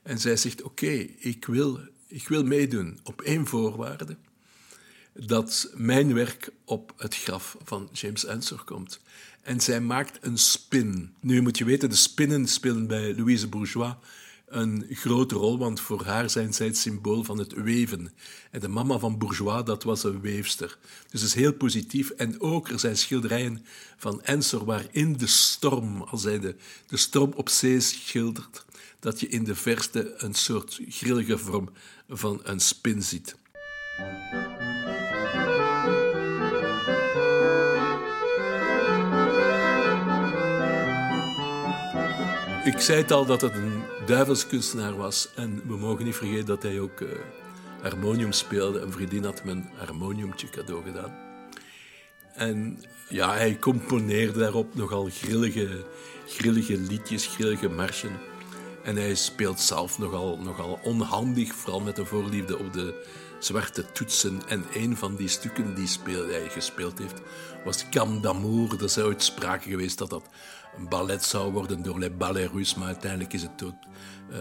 En 0.02 0.18
zij 0.18 0.36
zegt: 0.36 0.62
Oké, 0.62 1.06
ik, 1.18 1.44
wil, 1.44 1.80
ik 2.06 2.28
wil 2.28 2.44
meedoen 2.44 3.00
op 3.02 3.22
één 3.22 3.46
voorwaarde: 3.46 4.16
dat 5.12 5.70
mijn 5.74 6.14
werk 6.14 6.50
op 6.64 6.92
het 6.96 7.16
graf 7.16 7.56
van 7.64 7.88
James 7.92 8.24
Ensor 8.24 8.64
komt. 8.64 9.00
En 9.42 9.60
zij 9.60 9.80
maakt 9.80 10.18
een 10.20 10.38
spin. 10.38 11.14
Nu 11.20 11.40
moet 11.40 11.58
je 11.58 11.64
weten, 11.64 11.88
de 11.88 11.96
spinnen 11.96 12.46
spelen 12.46 12.86
bij 12.86 13.14
Louise 13.14 13.48
Bourgeois 13.48 13.94
een 14.46 14.86
grote 14.90 15.34
rol, 15.34 15.58
want 15.58 15.80
voor 15.80 16.04
haar 16.04 16.30
zijn 16.30 16.54
zij 16.54 16.66
het 16.66 16.76
symbool 16.76 17.24
van 17.24 17.38
het 17.38 17.52
weven. 17.52 18.12
En 18.50 18.60
de 18.60 18.68
mama 18.68 18.98
van 18.98 19.18
Bourgeois, 19.18 19.64
dat 19.64 19.82
was 19.82 20.04
een 20.04 20.20
weefster. 20.20 20.78
Dus 21.10 21.20
het 21.20 21.30
is 21.30 21.34
heel 21.36 21.52
positief. 21.52 22.10
En 22.10 22.40
ook, 22.40 22.68
er 22.68 22.78
zijn 22.78 22.96
schilderijen 22.96 23.64
van 23.96 24.22
Ensor 24.22 24.64
waarin 24.64 25.16
de 25.16 25.26
storm, 25.26 26.02
als 26.02 26.24
hij 26.24 26.40
de, 26.40 26.56
de 26.86 26.96
storm 26.96 27.32
op 27.32 27.48
zee 27.48 27.80
schildert, 27.80 28.64
dat 29.00 29.20
je 29.20 29.28
in 29.28 29.44
de 29.44 29.54
verste 29.54 30.14
een 30.16 30.34
soort 30.34 30.80
grillige 30.88 31.38
vorm 31.38 31.68
van 32.08 32.40
een 32.42 32.60
spin 32.60 33.02
ziet. 33.02 33.36
Ik 42.66 42.80
zei 42.80 43.00
het 43.00 43.10
al 43.10 43.26
dat 43.26 43.40
het 43.40 43.54
een 43.54 43.82
duivelskunstenaar 44.06 44.96
was. 44.96 45.28
En 45.34 45.62
we 45.66 45.76
mogen 45.76 46.04
niet 46.04 46.16
vergeten 46.16 46.46
dat 46.46 46.62
hij 46.62 46.80
ook 46.80 47.00
uh, 47.00 47.08
harmonium 47.82 48.32
speelde. 48.32 48.80
Een 48.80 48.92
vriendin 48.92 49.24
had 49.24 49.38
hem 49.38 49.48
een 49.48 49.68
harmoniumtje 49.76 50.48
cadeau 50.48 50.82
gedaan. 50.82 51.14
En 52.34 52.84
ja, 53.08 53.34
hij 53.34 53.58
componeerde 53.58 54.38
daarop 54.38 54.74
nogal 54.74 55.08
grillige, 55.10 55.84
grillige 56.26 56.78
liedjes, 56.78 57.26
grillige 57.26 57.68
marsen. 57.68 58.18
En 58.82 58.96
hij 58.96 59.14
speelt 59.14 59.60
zelf 59.60 59.98
nogal, 59.98 60.38
nogal 60.38 60.80
onhandig, 60.82 61.54
vooral 61.54 61.80
met 61.80 61.98
een 61.98 62.06
voorliefde 62.06 62.58
op 62.58 62.72
de 62.72 63.04
zwarte 63.38 63.92
toetsen. 63.92 64.40
En 64.48 64.64
een 64.74 64.96
van 64.96 65.16
die 65.16 65.28
stukken 65.28 65.74
die 65.74 65.88
hij 66.04 66.48
gespeeld 66.48 66.98
heeft, 66.98 67.20
was 67.64 67.88
Cam 67.88 68.20
d'Amour. 68.20 68.74
Er 68.74 68.84
is 68.84 68.98
ooit 68.98 69.22
sprake 69.22 69.68
geweest 69.68 69.98
dat 69.98 70.10
dat 70.10 70.28
een 70.76 70.88
ballet 70.88 71.24
zou 71.24 71.52
worden 71.52 71.82
door 71.82 71.98
Les 71.98 72.16
Ballets 72.16 72.52
Russes, 72.52 72.74
maar 72.74 72.86
uiteindelijk 72.86 73.32
is 73.32 73.42
het 73.42 73.58
tot, 73.58 73.74
uh, 74.30 74.36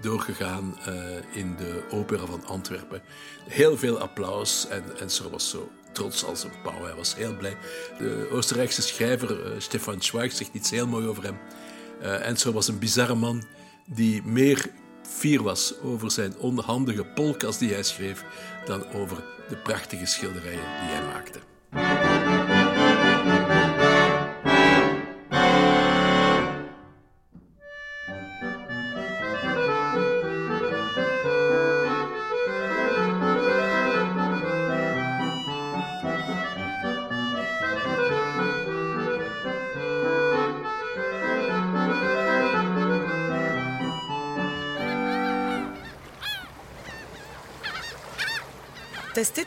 doorgegaan 0.00 0.76
uh, 0.88 0.94
in 1.32 1.56
de 1.56 1.82
opera 1.90 2.24
van 2.26 2.46
Antwerpen. 2.46 3.02
Heel 3.48 3.76
veel 3.76 3.98
applaus 3.98 4.68
en, 4.68 4.84
en 4.98 5.10
ze 5.10 5.30
was 5.30 5.50
zo 5.50 5.70
trots 5.92 6.24
als 6.24 6.44
een 6.44 6.60
pauw. 6.62 6.84
Hij 6.84 6.94
was 6.94 7.14
heel 7.14 7.36
blij. 7.36 7.56
De 7.98 8.28
Oostenrijkse 8.32 8.82
schrijver 8.82 9.30
uh, 9.30 9.52
Stefan 9.58 10.02
Zweig 10.02 10.32
zegt 10.32 10.50
iets 10.52 10.70
heel 10.70 10.86
mooi 10.86 11.06
over 11.06 11.22
hem. 11.22 11.38
Uh, 12.02 12.26
en 12.26 12.36
zo 12.36 12.52
was 12.52 12.68
een 12.68 12.78
bizarre 12.78 13.14
man 13.14 13.44
die 13.86 14.22
meer 14.22 14.70
fier 15.02 15.42
was 15.42 15.74
over 15.82 16.10
zijn 16.10 16.38
onhandige 16.38 17.04
polkas 17.04 17.58
die 17.58 17.72
hij 17.72 17.82
schreef 17.82 18.24
dan 18.66 18.92
over 18.92 19.24
de 19.48 19.56
prachtige 19.56 20.06
schilderijen 20.06 20.60
die 20.80 20.90
hij 20.90 21.02
maakte. 21.02 22.19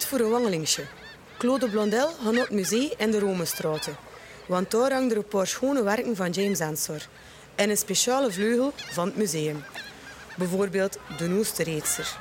Voor 0.05 0.19
een 0.19 0.29
wangelingsje. 0.29 0.85
Claude 1.37 1.69
Blondel 1.69 2.07
gaat 2.07 2.33
naar 2.33 2.41
het 2.41 2.51
museum 2.51 2.91
in 2.97 3.11
de 3.11 3.19
Romestraat. 3.19 3.89
Want 4.47 4.71
daar 4.71 4.91
hangt 4.91 5.11
er 5.11 5.17
een 5.17 5.27
paar 5.27 5.47
schone 5.47 5.83
werken 5.83 6.15
van 6.15 6.31
James 6.31 6.59
Ensor. 6.59 7.07
En 7.55 7.69
een 7.69 7.77
speciale 7.77 8.31
vleugel 8.31 8.73
van 8.75 9.05
het 9.05 9.15
museum. 9.15 9.63
Bijvoorbeeld 10.37 10.97
de 11.17 11.35
Oosterreedster. 11.39 12.17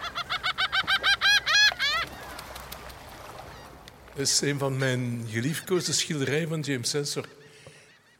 Dat 4.14 4.26
is 4.26 4.40
een 4.40 4.58
van 4.58 4.76
mijn 4.76 5.26
geliefkoosde 5.30 5.92
schilderijen 5.92 6.48
van 6.48 6.60
James 6.60 6.94
Ensor. 6.94 7.28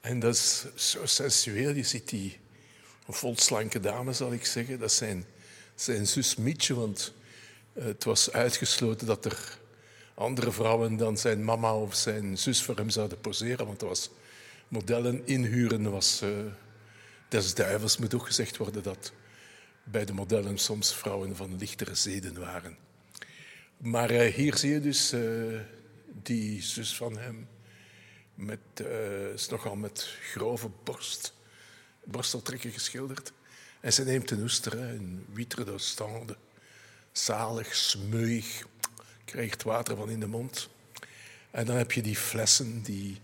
En 0.00 0.20
dat 0.20 0.34
is 0.34 0.64
zo 0.74 1.06
sensueel. 1.06 1.74
Je 1.74 1.82
ziet 1.82 2.08
die 2.08 2.38
volslanke 3.08 3.80
dame, 3.80 4.12
zal 4.12 4.32
ik 4.32 4.46
zeggen. 4.46 4.78
Dat 4.78 4.92
zijn, 4.92 5.24
zijn 5.74 6.06
zus 6.06 6.36
Mietje, 6.36 6.74
want 6.74 7.12
het 7.72 8.04
was 8.04 8.32
uitgesloten 8.32 9.06
dat 9.06 9.24
er 9.24 9.58
andere 10.14 10.52
vrouwen 10.52 10.96
dan 10.96 11.18
zijn 11.18 11.44
mama 11.44 11.74
of 11.74 11.94
zijn 11.94 12.38
zus 12.38 12.62
voor 12.62 12.76
hem 12.76 12.90
zouden 12.90 13.20
poseren. 13.20 13.66
Want 13.66 13.80
er 13.82 13.88
was 13.88 14.10
modellen 14.68 15.26
inhuren 15.26 15.90
was 15.90 16.22
uh, 16.22 16.30
des 17.28 17.54
duivels. 17.54 17.96
Moet 17.96 18.14
ook 18.14 18.26
gezegd 18.26 18.56
worden 18.56 18.82
dat 18.82 19.12
bij 19.84 20.04
de 20.04 20.12
modellen 20.12 20.58
soms 20.58 20.94
vrouwen 20.94 21.36
van 21.36 21.56
lichtere 21.58 21.94
zeden 21.94 22.40
waren. 22.40 22.76
Maar 23.76 24.10
uh, 24.10 24.34
hier 24.34 24.56
zie 24.56 24.72
je 24.72 24.80
dus 24.80 25.12
uh, 25.12 25.60
die 26.22 26.62
zus 26.62 26.96
van 26.96 27.18
hem. 27.18 27.48
Met, 28.34 28.58
is 29.34 29.48
nogal 29.48 29.76
met 29.76 30.16
grove 30.20 30.70
borst, 30.84 31.34
borsteltrekken 32.04 32.70
geschilderd. 32.70 33.32
En 33.80 33.92
ze 33.92 34.04
neemt 34.04 34.30
een 34.30 34.42
oester, 34.42 34.78
een 34.78 35.26
witre 35.32 35.64
d'Ostende. 35.64 36.36
Zalig, 37.12 37.74
smeuig, 37.74 38.66
krijgt 39.24 39.62
water 39.62 39.96
van 39.96 40.10
in 40.10 40.20
de 40.20 40.26
mond. 40.26 40.68
En 41.50 41.66
dan 41.66 41.76
heb 41.76 41.92
je 41.92 42.02
die 42.02 42.16
flessen, 42.16 42.82
die, 42.82 43.20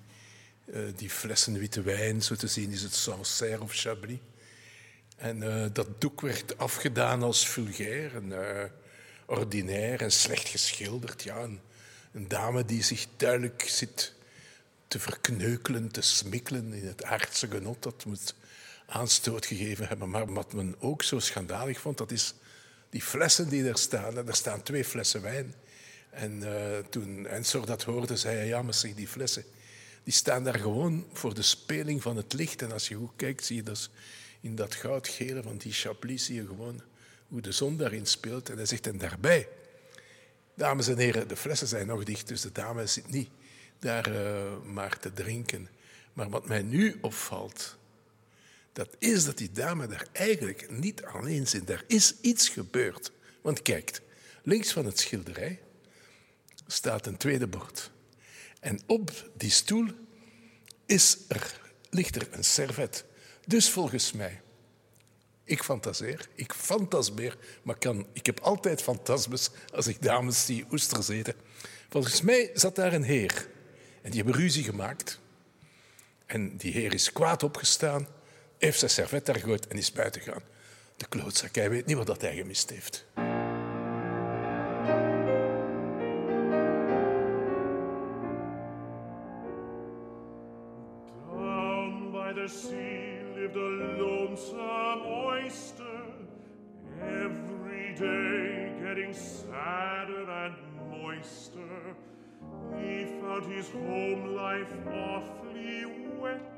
uh, 0.65 0.81
die 0.97 1.11
flessen 1.11 1.59
witte 1.59 1.83
wijn, 1.83 2.23
zo 2.23 2.35
te 2.35 2.49
zien 2.49 2.71
is 2.71 2.83
het 2.83 2.95
Sancerre 2.95 3.63
of 3.63 3.73
Chablis. 3.73 4.19
En 5.17 5.43
uh, 5.43 5.67
dat 5.73 6.01
doek 6.01 6.21
werd 6.21 6.59
afgedaan 6.59 7.23
als 7.23 7.47
vulgair 7.47 8.15
en 8.15 8.31
uh, 8.31 8.65
ordinair 9.27 10.01
en 10.01 10.13
slecht 10.13 10.49
geschilderd. 10.49 11.23
Ja, 11.23 11.37
een, 11.37 11.61
een, 12.13 12.29
dame 12.29 12.65
die 12.65 12.83
zich 12.83 13.07
duidelijk 13.17 13.63
zit 13.67 14.15
te 14.89 14.99
verkneukelen, 14.99 15.91
te 15.91 16.01
smikkelen 16.01 16.73
in 16.73 16.87
het 16.87 17.05
aardse 17.05 17.49
genot. 17.49 17.83
Dat 17.83 18.05
moet 18.05 18.35
aanstoot 18.87 19.47
gegeven 19.47 19.89
hebben. 19.89 20.11
Maar 20.11 20.33
wat 20.33 20.53
men 20.53 20.77
ook 20.79 21.03
zo 21.03 21.19
schandalig 21.19 21.81
vond, 21.81 21.99
dat 21.99 22.11
is 22.11 22.35
die 22.91 23.03
flessen 23.03 23.49
die 23.49 23.69
er 23.69 23.79
staan. 23.79 24.17
Er 24.17 24.35
staan 24.35 24.63
twee 24.63 24.85
flessen 24.85 25.23
wijn. 25.23 25.55
En 26.11 26.41
uh, 26.41 26.79
toen 26.91 27.27
Ensor 27.27 27.67
dat 27.67 27.83
hoorde, 27.83 28.17
zei 28.17 28.37
hij, 28.37 28.47
ja, 28.47 28.63
maar 28.63 28.75
zeg, 28.75 28.95
die 28.95 29.09
flessen, 29.09 29.45
die 30.05 30.13
staan 30.13 30.45
daar 30.45 30.59
gewoon 30.59 31.07
voor 31.13 31.35
de 31.35 31.43
speling 31.43 32.03
van 32.03 32.17
het 32.17 32.33
licht. 32.33 32.63
En 32.63 32.73
als 32.73 32.89
je 32.89 32.95
goed 32.95 33.17
kijkt, 33.17 33.45
zie 33.45 33.57
je 33.57 33.63
dat 33.63 33.91
in 34.41 34.55
dat 34.55 34.75
goudgele 34.75 35.43
van 35.43 35.57
die 35.57 35.73
Chablis, 35.73 36.25
zie 36.25 36.35
je 36.35 36.47
gewoon 36.47 36.83
hoe 37.29 37.41
de 37.41 37.53
zon 37.53 37.77
daarin 37.77 38.07
speelt. 38.07 38.51
En 38.51 38.57
hij 38.57 38.67
zegt, 38.67 38.87
en 38.87 38.99
daarbij, 38.99 39.49
dames 40.55 40.89
en 40.89 40.99
heren, 40.99 41.29
de 41.29 41.37
flessen 41.37 41.69
zijn 41.69 41.87
nog 41.87 42.05
dicht, 42.05 42.29
dus 42.29 42.41
de 42.41 42.53
dame 42.53 42.87
zit 42.87 43.11
niet 43.11 43.31
daar 43.79 44.13
uh, 44.13 44.63
maar 44.65 44.99
te 44.99 45.13
drinken. 45.13 45.69
Maar 46.13 46.29
wat 46.29 46.47
mij 46.47 46.63
nu 46.63 46.99
opvalt, 47.01 47.78
dat 48.79 48.97
is 48.99 49.25
dat 49.25 49.39
die 49.39 49.51
dame 49.51 49.87
daar 49.87 50.07
eigenlijk 50.13 50.71
niet 50.71 51.05
alleen 51.05 51.47
zit. 51.47 51.71
Er 51.71 51.85
is 51.87 52.15
iets 52.21 52.49
gebeurd. 52.49 53.13
Want 53.43 53.63
kijk, 53.63 54.01
links 54.43 54.73
van 54.73 54.85
het 54.85 54.99
schilderij 54.99 55.61
staat 56.67 57.07
een 57.07 57.17
tweede 57.17 57.47
bord. 57.47 57.91
En 58.61 58.81
op 58.87 59.31
die 59.37 59.51
stoel 59.51 59.89
is 60.87 61.19
er, 61.29 61.61
ligt 61.91 62.17
er 62.17 62.29
een 62.31 62.45
servet. 62.45 63.05
Dus 63.47 63.71
volgens 63.71 64.13
mij, 64.13 64.41
ik 65.45 65.63
fantaseer, 65.63 66.29
ik 66.35 66.53
fantasmeer, 66.53 67.37
maar 67.63 67.79
kan, 67.79 68.07
ik 68.13 68.27
heb 68.27 68.41
altijd 68.41 68.83
fantasmes 68.83 69.51
als 69.75 69.87
ik 69.87 70.03
dames 70.03 70.47
die 70.47 70.67
oesters 70.71 71.09
eten. 71.09 71.35
Volgens 71.89 72.21
mij 72.21 72.51
zat 72.55 72.75
daar 72.75 72.93
een 72.93 73.03
heer 73.03 73.49
en 74.03 74.11
die 74.11 74.23
hebben 74.23 74.41
ruzie 74.41 74.65
gemaakt. 74.65 75.21
En 76.27 76.57
die 76.57 76.73
heer 76.73 76.95
is 76.95 77.13
kwaad 77.13 77.43
opgestaan, 77.43 78.17
heeft 78.59 78.79
zijn 78.79 78.91
servet 78.91 79.27
daar 79.27 79.37
gegooid 79.37 79.67
en 79.67 79.77
is 79.77 79.93
buiten 79.93 80.21
gegaan. 80.21 80.43
De 80.97 81.09
klootzak, 81.09 81.55
hij 81.55 81.71
weet 81.71 81.87
niet 81.87 81.97
wat 81.97 82.21
hij 82.21 82.37
gemist 82.37 82.71
heeft. 82.71 83.07
sea 92.49 93.21
lived 93.37 93.57
a 93.57 93.71
lonesome 94.01 95.03
oyster, 95.05 96.01
every 97.03 97.95
day 97.95 98.73
getting 98.81 99.13
sadder 99.13 100.31
and 100.31 100.55
moister. 100.91 101.95
He 102.79 103.05
found 103.21 103.45
his 103.53 103.69
home 103.69 104.35
life 104.35 104.73
awfully 104.87 105.85
wet 106.19 106.58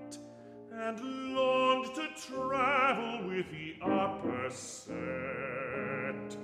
and 0.73 1.35
longed 1.35 1.95
to 1.95 2.09
travel 2.29 3.29
with 3.29 3.47
the 3.51 3.75
upper 3.83 4.49
set. 4.51 6.37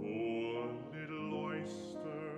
Poor 0.00 0.68
little 0.92 1.34
oyster. 1.46 2.32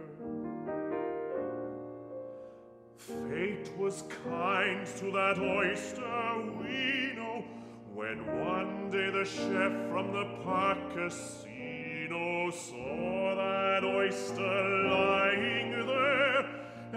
Fate 2.97 3.77
was 3.77 4.05
kind 4.25 4.87
to 4.87 5.11
that 5.11 5.38
oyster, 5.38 6.37
we 6.61 7.15
know, 7.17 7.45
when 7.95 8.25
one 8.45 8.91
day 8.91 9.11
the 9.11 9.25
chef 9.25 9.73
from 9.91 10.12
the 10.12 10.25
park 10.45 10.79
casino 10.95 12.51
saw 12.51 13.35
that 13.35 13.85
oyster 13.85 14.88
lying 14.88 15.72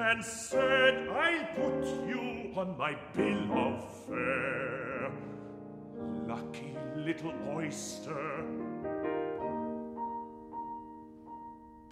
and 0.05 0.23
said, 0.23 1.07
I'll 1.09 1.47
put 1.55 2.07
you 2.07 2.51
on 2.55 2.77
my 2.77 2.95
bill 3.15 3.51
of 3.51 4.05
fare. 4.05 5.11
Lucky 6.27 6.75
little 6.95 7.33
oyster. 7.47 8.43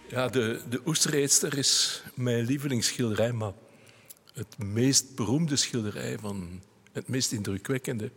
Ja, 0.08 0.28
de, 0.28 0.60
de 0.68 1.56
is 1.56 2.02
mijn 2.14 2.44
lievelingsschilderij, 2.44 3.32
maar 3.32 3.52
het 4.32 4.58
meest 4.58 5.14
beroemde 5.14 5.56
schilderij 5.56 6.18
van 6.18 6.62
het 6.92 7.08
meest 7.08 7.32
indrukwekkende 7.32 8.10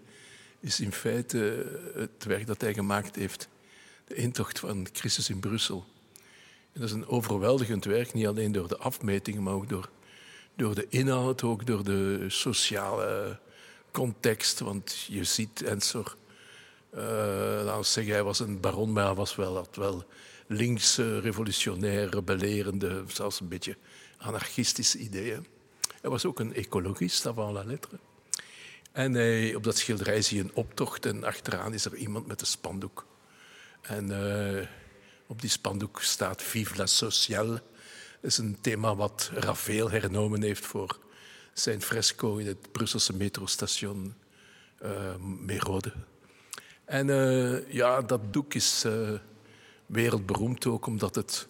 is 0.60 0.80
in 0.80 0.92
feite 0.92 1.66
het 1.94 2.24
werk 2.24 2.48
dat 2.48 2.62
hij 2.62 2.74
gemaakt 2.74 3.16
heeft, 3.16 3.48
de 4.08 4.16
intocht 4.16 4.60
van 4.60 4.88
Christus 4.94 5.30
in 5.30 5.40
Brussel. 5.40 5.86
Dat 6.78 6.86
is 6.86 6.92
een 6.92 7.08
overweldigend 7.08 7.86
werk, 7.86 8.14
niet 8.14 8.28
alleen 8.28 8.52
door 8.52 8.68
de 8.68 8.78
afmetingen, 8.78 9.44
maar 9.44 9.54
ook 9.54 9.70
door, 9.70 9.90
door 10.56 10.76
de 10.76 10.86
inhoud, 10.90 11.44
ook 11.44 11.66
door 11.66 11.84
de 11.84 12.26
sociale 12.28 13.40
context. 13.92 14.60
Want 14.60 15.06
je 15.10 15.24
ziet 15.24 15.64
Ensor, 15.64 16.16
uh, 16.96 17.02
laten 17.64 17.78
we 17.78 17.84
zeggen, 17.84 18.14
hij 18.14 18.24
was 18.24 18.40
een 18.40 18.60
baron, 18.60 18.92
maar 18.92 19.06
hij 19.06 19.14
was 19.14 19.36
wel, 19.36 19.56
had 19.56 19.76
wel 19.76 20.04
links, 20.48 20.98
revolutionair, 20.98 22.10
rebellerende, 22.10 23.04
zelfs 23.08 23.40
een 23.40 23.48
beetje 23.48 23.78
anarchistische 24.18 24.98
ideeën. 24.98 25.48
Hij 26.02 26.10
was 26.10 26.26
ook 26.26 26.40
een 26.40 26.54
ecologist 26.54 27.26
avant 27.26 27.54
la 27.54 27.64
lettre. 27.64 28.00
En 28.92 29.56
op 29.56 29.64
dat 29.64 29.78
schilderij 29.78 30.22
zie 30.22 30.38
je 30.38 30.44
een 30.44 30.56
optocht 30.56 31.06
en 31.06 31.24
achteraan 31.24 31.74
is 31.74 31.86
er 31.86 31.96
iemand 31.96 32.28
met 32.28 32.42
een 32.42 32.48
spandoek. 32.48 33.06
En 33.82 34.10
uh, 34.10 34.68
op 35.28 35.42
die 35.42 35.50
spandoek 35.50 36.02
staat 36.02 36.44
Vive 36.44 36.76
la 36.76 36.86
Sociale. 36.86 37.62
Dat 38.22 38.32
is 38.32 38.38
een 38.38 38.58
thema 38.62 38.96
wat 38.96 39.32
Rafael 39.34 39.92
hernomen 39.92 40.42
heeft 40.42 40.66
voor 40.66 41.00
zijn 41.54 41.82
fresco 41.82 42.38
in 42.38 42.48
het 42.48 42.72
Brusselse 42.72 43.14
metrostation 43.14 44.14
uh, 44.84 45.16
Merode. 45.40 45.94
En 46.86 47.08
uh, 47.08 47.72
ja, 47.74 48.02
dat 48.02 48.34
doek 48.34 48.54
is 48.54 48.86
wereldberoemd 49.86 50.66
ook 50.66 50.86
omdat 50.86 51.16
het 51.16 51.48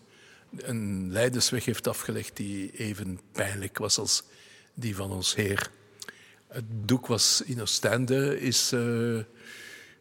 een 0.55 1.11
leidensweg 1.11 1.65
heeft 1.65 1.87
afgelegd 1.87 2.35
die 2.35 2.71
even 2.71 3.19
pijnlijk 3.31 3.77
was 3.77 3.97
als 3.97 4.23
die 4.73 4.95
van 4.95 5.11
ons 5.11 5.35
Heer. 5.35 5.71
Het 6.47 6.65
doek 6.67 7.07
was 7.07 7.41
in 7.41 7.61
Oostende, 7.61 8.39
is 8.39 8.71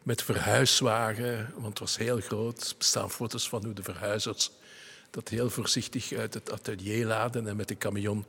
met 0.07 0.23
verhuiswagen, 0.23 1.51
want 1.53 1.67
het 1.67 1.79
was 1.79 1.97
heel 1.97 2.19
groot. 2.19 2.69
Er 2.69 2.75
bestaan 2.77 3.11
foto's 3.11 3.49
van 3.49 3.65
hoe 3.65 3.73
de 3.73 3.83
verhuizers 3.83 4.51
dat 5.09 5.29
heel 5.29 5.49
voorzichtig 5.49 6.11
uit 6.13 6.33
het 6.33 6.51
atelier 6.51 7.05
laden 7.05 7.47
en 7.47 7.55
met 7.55 7.67
de 7.67 7.77
camion 7.77 8.25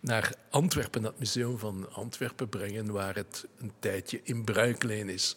naar 0.00 0.34
Antwerpen, 0.50 1.04
het 1.04 1.18
museum 1.18 1.58
van 1.58 1.92
Antwerpen 1.92 2.48
brengen, 2.48 2.92
waar 2.92 3.14
het 3.14 3.46
een 3.58 3.72
tijdje 3.78 4.20
in 4.22 4.44
bruikleen 4.44 5.08
is. 5.08 5.36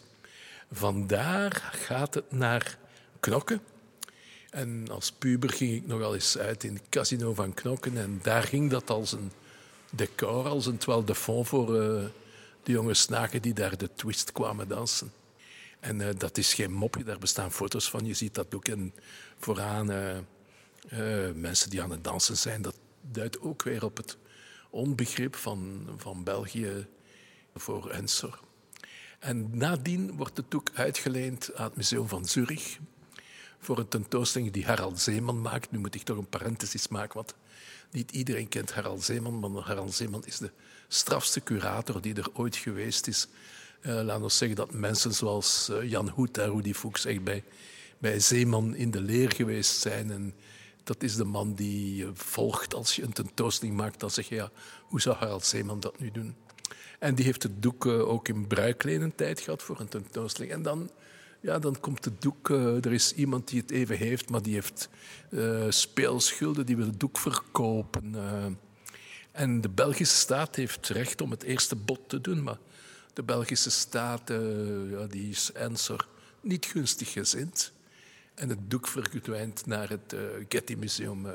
Vandaar 0.72 1.70
gaat 1.72 2.14
het 2.14 2.32
naar 2.32 2.78
Knokke 3.20 3.60
En 4.50 4.88
als 4.90 5.12
puber 5.12 5.50
ging 5.50 5.74
ik 5.74 5.86
nogal 5.86 6.14
eens 6.14 6.38
uit 6.38 6.64
in 6.64 6.74
het 6.74 6.88
casino 6.88 7.34
van 7.34 7.54
Knokken. 7.54 7.96
En 7.96 8.18
daar 8.22 8.42
ging 8.42 8.70
dat 8.70 8.90
als 8.90 9.12
een 9.12 9.32
decor, 9.90 10.48
als 10.48 10.66
een 10.66 10.78
toile 10.78 11.04
de 11.04 11.14
fond 11.14 11.48
voor 11.48 11.76
uh, 11.76 12.04
de 12.62 12.72
jonge 12.72 12.94
snaken 12.94 13.42
die 13.42 13.54
daar 13.54 13.78
de 13.78 13.90
twist 13.94 14.32
kwamen 14.32 14.68
dansen. 14.68 15.19
En 15.80 16.00
uh, 16.00 16.08
dat 16.18 16.38
is 16.38 16.54
geen 16.54 16.72
mopje, 16.72 17.04
daar 17.04 17.18
bestaan 17.18 17.52
foto's 17.52 17.90
van. 17.90 18.06
Je 18.06 18.14
ziet 18.14 18.34
dat 18.34 18.54
ook 18.54 18.68
in, 18.68 18.94
vooraan 19.38 19.90
uh, 19.90 21.30
mensen 21.34 21.70
die 21.70 21.82
aan 21.82 21.90
het 21.90 22.04
dansen 22.04 22.36
zijn. 22.36 22.62
Dat 22.62 22.76
duidt 23.00 23.40
ook 23.40 23.62
weer 23.62 23.84
op 23.84 23.96
het 23.96 24.16
onbegrip 24.70 25.36
van, 25.36 25.88
van 25.96 26.24
België 26.24 26.86
voor 27.54 27.90
Ensor. 27.90 28.40
En 29.18 29.56
nadien 29.56 30.16
wordt 30.16 30.36
het 30.36 30.54
ook 30.54 30.70
uitgeleend 30.74 31.54
aan 31.54 31.64
het 31.64 31.76
Museum 31.76 32.08
van 32.08 32.24
Zurich 32.26 32.78
voor 33.58 33.78
een 33.78 33.88
tentoonstelling 33.88 34.52
die 34.52 34.64
Harald 34.64 35.00
Zeeman 35.00 35.40
maakt. 35.40 35.70
Nu 35.70 35.78
moet 35.78 35.94
ik 35.94 36.02
toch 36.02 36.18
een 36.18 36.28
parenthesis 36.28 36.88
maken, 36.88 37.14
want 37.14 37.34
niet 37.90 38.10
iedereen 38.10 38.48
kent 38.48 38.72
Harald 38.72 39.04
Zeeman, 39.04 39.40
maar 39.40 39.62
Harald 39.62 39.94
Zeeman 39.94 40.24
is 40.24 40.38
de 40.38 40.50
strafste 40.88 41.42
curator 41.42 42.00
die 42.00 42.14
er 42.14 42.30
ooit 42.32 42.56
geweest 42.56 43.06
is. 43.06 43.28
Uh, 43.82 44.00
laat 44.02 44.22
ons 44.22 44.36
zeggen 44.36 44.56
dat 44.56 44.72
mensen 44.72 45.12
zoals 45.12 45.68
uh, 45.70 45.90
Jan 45.90 46.08
Hoet 46.08 46.38
en 46.38 46.50
Rudy 46.50 46.72
Fuchs 46.72 47.04
echt 47.04 47.24
bij, 47.24 47.44
bij 47.98 48.20
Zeeman 48.20 48.74
in 48.74 48.90
de 48.90 49.00
leer 49.00 49.32
geweest 49.32 49.80
zijn. 49.80 50.10
En 50.10 50.34
dat 50.84 51.02
is 51.02 51.16
de 51.16 51.24
man 51.24 51.54
die 51.54 52.06
volgt 52.14 52.74
als 52.74 52.96
je 52.96 53.02
een 53.02 53.12
tentoonstelling 53.12 53.76
maakt. 53.76 54.00
Dan 54.00 54.10
zeg 54.10 54.28
je, 54.28 54.34
ja, 54.34 54.50
hoe 54.82 55.00
zou 55.00 55.16
Harald 55.16 55.44
Zeeman 55.44 55.80
dat 55.80 55.98
nu 55.98 56.10
doen? 56.10 56.34
En 56.98 57.14
die 57.14 57.24
heeft 57.24 57.42
het 57.42 57.62
doek 57.62 57.84
uh, 57.84 58.08
ook 58.08 58.28
in 58.28 58.46
bruikleen 58.46 59.14
tijd 59.14 59.40
gehad 59.40 59.62
voor 59.62 59.80
een 59.80 59.88
tentoonstelling. 59.88 60.52
En 60.52 60.62
dan 60.62 60.90
ja, 61.40 61.58
dan 61.58 61.80
komt 61.80 62.04
het 62.04 62.22
doek. 62.22 62.48
Er 62.48 62.92
is 62.92 63.12
iemand 63.12 63.48
die 63.48 63.60
het 63.60 63.70
even 63.70 63.96
heeft, 63.96 64.30
maar 64.30 64.42
die 64.42 64.54
heeft 64.54 64.88
speelschulden, 65.68 66.66
die 66.66 66.76
wil 66.76 66.86
het 66.86 67.00
doek 67.00 67.18
verkopen. 67.18 68.14
En 69.32 69.60
de 69.60 69.68
Belgische 69.68 70.16
staat 70.16 70.56
heeft 70.56 70.88
recht 70.88 71.20
om 71.20 71.30
het 71.30 71.42
eerste 71.42 71.76
bod 71.76 72.00
te 72.06 72.20
doen, 72.20 72.42
maar 72.42 72.58
de 73.12 73.22
Belgische 73.22 73.70
staat 73.70 74.28
ja, 74.90 75.06
die 75.06 75.30
is 75.30 75.52
Ensor 75.52 76.08
niet 76.40 76.66
gunstig 76.66 77.12
gezind. 77.12 77.72
En 78.34 78.48
het 78.48 78.70
doek 78.70 78.88
verdwijnt 78.88 79.66
naar 79.66 79.88
het 79.88 80.14
Getty 80.48 80.74
Museum 80.74 81.26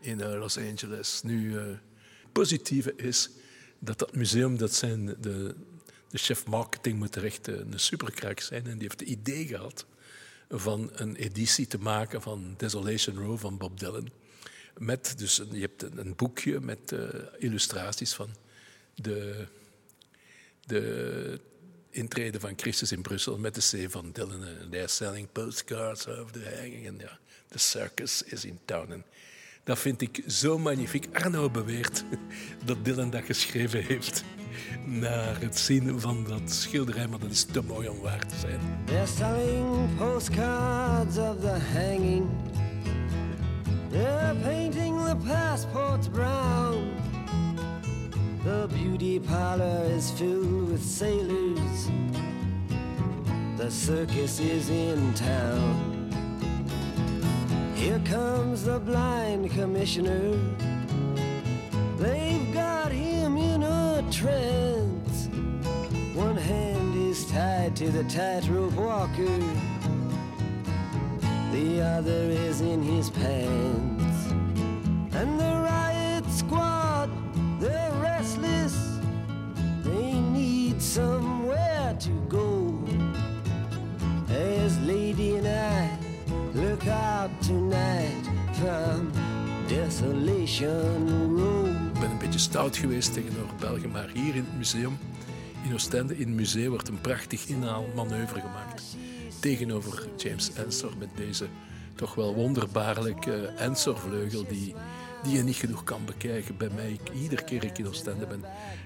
in 0.00 0.36
Los 0.38 0.58
Angeles. 0.58 1.22
Nu, 1.22 1.58
het 1.58 2.32
positieve 2.32 2.94
is 2.96 3.30
dat 3.78 3.98
dat 3.98 4.14
museum, 4.14 4.56
dat 4.56 4.74
zijn 4.74 5.16
de 5.20 5.54
de 6.12 6.18
chef 6.18 6.46
marketing 6.46 6.98
moet 6.98 7.14
er 7.14 7.24
echt 7.24 7.46
een 7.46 7.72
superkrak 7.80 8.40
zijn. 8.40 8.66
En 8.66 8.72
die 8.72 8.88
heeft 8.88 9.00
het 9.00 9.08
idee 9.08 9.46
gehad 9.46 9.86
van 10.48 10.90
een 10.94 11.16
editie 11.16 11.66
te 11.66 11.78
maken 11.78 12.22
van 12.22 12.54
Desolation 12.56 13.16
Row 13.16 13.38
van 13.38 13.58
Bob 13.58 13.78
Dylan. 13.78 14.10
Met, 14.78 15.14
dus 15.18 15.42
je 15.52 15.60
hebt 15.60 15.82
een 15.82 16.16
boekje 16.16 16.60
met 16.60 16.92
uh, 16.92 17.08
illustraties 17.38 18.14
van 18.14 18.28
de, 18.94 19.46
de 20.66 21.40
intrede 21.90 22.40
van 22.40 22.52
Christus 22.56 22.92
in 22.92 23.02
Brussel 23.02 23.38
met 23.38 23.54
de 23.54 23.86
C 23.86 23.90
van 23.90 24.10
Dylan. 24.12 24.44
They're 24.70 24.88
selling 24.88 25.28
postcards 25.32 26.06
of 26.06 26.30
the 26.30 26.54
hanging. 26.56 26.86
En 26.86 26.98
ja, 26.98 27.18
the 27.48 27.58
circus 27.58 28.22
is 28.22 28.44
in 28.44 28.58
town. 28.64 28.92
En 28.92 29.04
dat 29.64 29.78
vind 29.78 30.00
ik 30.00 30.22
zo 30.26 30.58
magnifiek. 30.58 31.06
Arno 31.12 31.50
beweert 31.50 32.04
dat 32.64 32.84
Dylan 32.84 33.10
dat 33.10 33.24
geschreven 33.24 33.84
heeft 33.84 34.24
naar 34.84 35.40
het 35.40 35.58
zien 35.58 36.00
van 36.00 36.24
dat 36.24 36.52
schilderij, 36.52 37.06
maar 37.06 37.18
dat 37.18 37.30
is 37.30 37.44
te 37.44 37.62
mooi 37.62 37.88
om 37.88 38.00
waar 38.00 38.26
te 38.26 38.36
zijn. 38.36 38.60
They're 38.84 39.06
selling 39.06 39.96
postcards 39.96 41.16
of 41.18 41.40
the 41.40 41.58
hanging. 41.72 42.28
They're 43.90 44.34
painting 44.42 45.04
the 45.04 45.16
passports 45.26 46.08
brown. 46.08 46.90
The 48.44 48.66
parlor 49.20 49.84
is 49.86 50.10
filled 50.12 50.70
with 50.70 50.82
sailors. 50.82 51.90
The 53.56 53.70
circus 53.70 54.40
is 54.40 54.70
in 54.70 55.14
town. 55.14 56.12
Here 57.74 58.00
comes 58.04 58.64
the 58.64 58.78
blind 58.78 59.50
commissioner. 59.50 60.38
They've 61.96 62.52
got 62.54 62.92
him 62.92 63.36
in 63.36 63.62
a 63.62 64.04
trance. 64.10 65.28
One 66.14 66.36
hand 66.36 66.94
is 67.10 67.26
tied 67.30 67.74
to 67.76 67.90
the 67.90 68.04
tightrope 68.04 68.74
walker, 68.74 69.38
the 71.52 71.80
other 71.80 72.24
is 72.30 72.60
in 72.60 72.82
his 72.82 73.10
pants. 73.10 74.32
And 75.14 75.38
the 75.38 75.61
stout 92.52 92.76
geweest 92.76 93.12
tegenover 93.12 93.56
België, 93.56 93.86
maar 93.86 94.10
hier 94.12 94.34
in 94.34 94.44
het 94.44 94.56
museum, 94.56 94.98
in 95.64 95.74
Oostende, 95.74 96.18
in 96.18 96.26
het 96.26 96.36
museum, 96.36 96.68
wordt 96.68 96.88
een 96.88 97.00
prachtig 97.00 97.46
inhaalmanoeuvre 97.46 98.40
gemaakt. 98.40 98.82
Tegenover 99.40 100.08
James 100.16 100.52
Ensor 100.52 100.92
met 100.98 101.08
deze 101.16 101.46
toch 101.94 102.14
wel 102.14 102.34
wonderbaarlijke 102.34 103.46
Ensor-vleugel 103.46 104.46
die, 104.48 104.74
die 105.22 105.36
je 105.36 105.42
niet 105.42 105.56
genoeg 105.56 105.84
kan 105.84 106.04
bekijken. 106.04 106.56
Bij 106.56 106.70
mij, 106.74 106.98
iedere 107.22 107.44
keer 107.44 107.64
ik 107.64 107.78
in 107.78 107.88
Oostende 107.88 108.26
ben, 108.26 108.44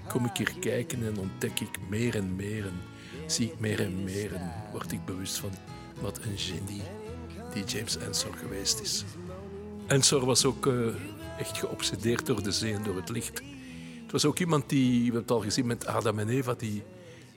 kom 0.08 0.24
ik 0.24 0.36
hier 0.36 0.54
kijken 0.60 1.06
en 1.06 1.18
ontdek 1.18 1.60
ik 1.60 1.78
meer 1.88 2.16
en 2.16 2.36
meer 2.36 2.64
en 2.64 2.80
zie 3.26 3.46
ik 3.46 3.58
meer 3.58 3.80
en 3.80 4.04
meer 4.04 4.34
en 4.34 4.52
word 4.72 4.92
ik 4.92 5.04
bewust 5.04 5.36
van 5.36 5.50
wat 6.00 6.18
een 6.18 6.38
genie 6.38 6.82
die 7.52 7.64
James 7.64 7.96
Ensor 7.96 8.34
geweest 8.34 8.80
is. 8.80 9.04
Ensor 9.86 10.24
was 10.24 10.44
ook 10.44 10.66
uh, 10.66 10.86
echt 11.38 11.58
geobsedeerd 11.58 12.26
door 12.26 12.42
de 12.42 12.52
zee 12.52 12.74
en 12.74 12.82
door 12.82 12.96
het 12.96 13.08
licht. 13.08 13.42
Het 14.06 14.14
was 14.14 14.24
ook 14.24 14.38
iemand 14.38 14.68
die, 14.68 14.98
we 14.98 15.02
hebben 15.02 15.20
het 15.20 15.30
al 15.30 15.40
gezien 15.40 15.66
met 15.66 15.86
Adam 15.86 16.18
en 16.18 16.28
Eva, 16.28 16.54
die 16.54 16.82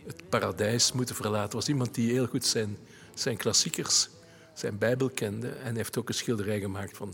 het 0.06 0.30
paradijs 0.30 0.92
moeten 0.92 1.16
verlaten. 1.16 1.44
Het 1.44 1.54
was 1.54 1.68
iemand 1.68 1.96
die 1.96 2.12
heel 2.12 2.26
goed 2.26 2.46
zijn, 2.46 2.78
zijn 3.14 3.38
klassiekers, 3.38 4.10
zijn 4.54 4.78
Bijbel 4.78 5.10
kende. 5.10 5.50
En 5.50 5.76
heeft 5.76 5.98
ook 5.98 6.08
een 6.08 6.14
schilderij 6.14 6.60
gemaakt 6.60 6.98
van 6.98 7.14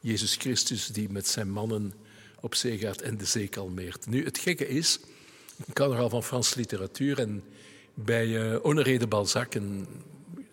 Jezus 0.00 0.34
Christus 0.34 0.86
die 0.86 1.10
met 1.10 1.26
zijn 1.26 1.50
mannen 1.50 1.92
op 2.40 2.54
zee 2.54 2.78
gaat 2.78 3.00
en 3.00 3.16
de 3.16 3.24
zee 3.24 3.48
kalmeert. 3.48 4.06
Nu, 4.06 4.24
het 4.24 4.38
gekke 4.38 4.68
is, 4.68 5.00
ik 5.66 5.74
kan 5.74 5.88
nogal 5.88 6.10
van 6.10 6.24
Franse 6.24 6.58
literatuur 6.58 7.18
en 7.18 7.44
bij 7.94 8.26
uh, 8.26 8.56
Honoré 8.62 8.96
de 8.96 9.06
Balzac, 9.06 9.54
een 9.54 9.86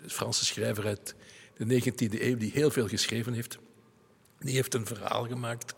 Franse 0.06 0.46
schrijver 0.46 0.86
uit 0.86 1.16
de 1.58 1.82
19e 1.82 2.22
eeuw, 2.22 2.38
die 2.38 2.52
heel 2.52 2.72
veel 2.72 2.88
geschreven 2.88 3.34
heeft. 3.34 3.58
Die 4.40 4.56
heeft 4.56 4.74
een 4.74 4.86
verhaal 4.86 5.28
gemaakt. 5.28 5.76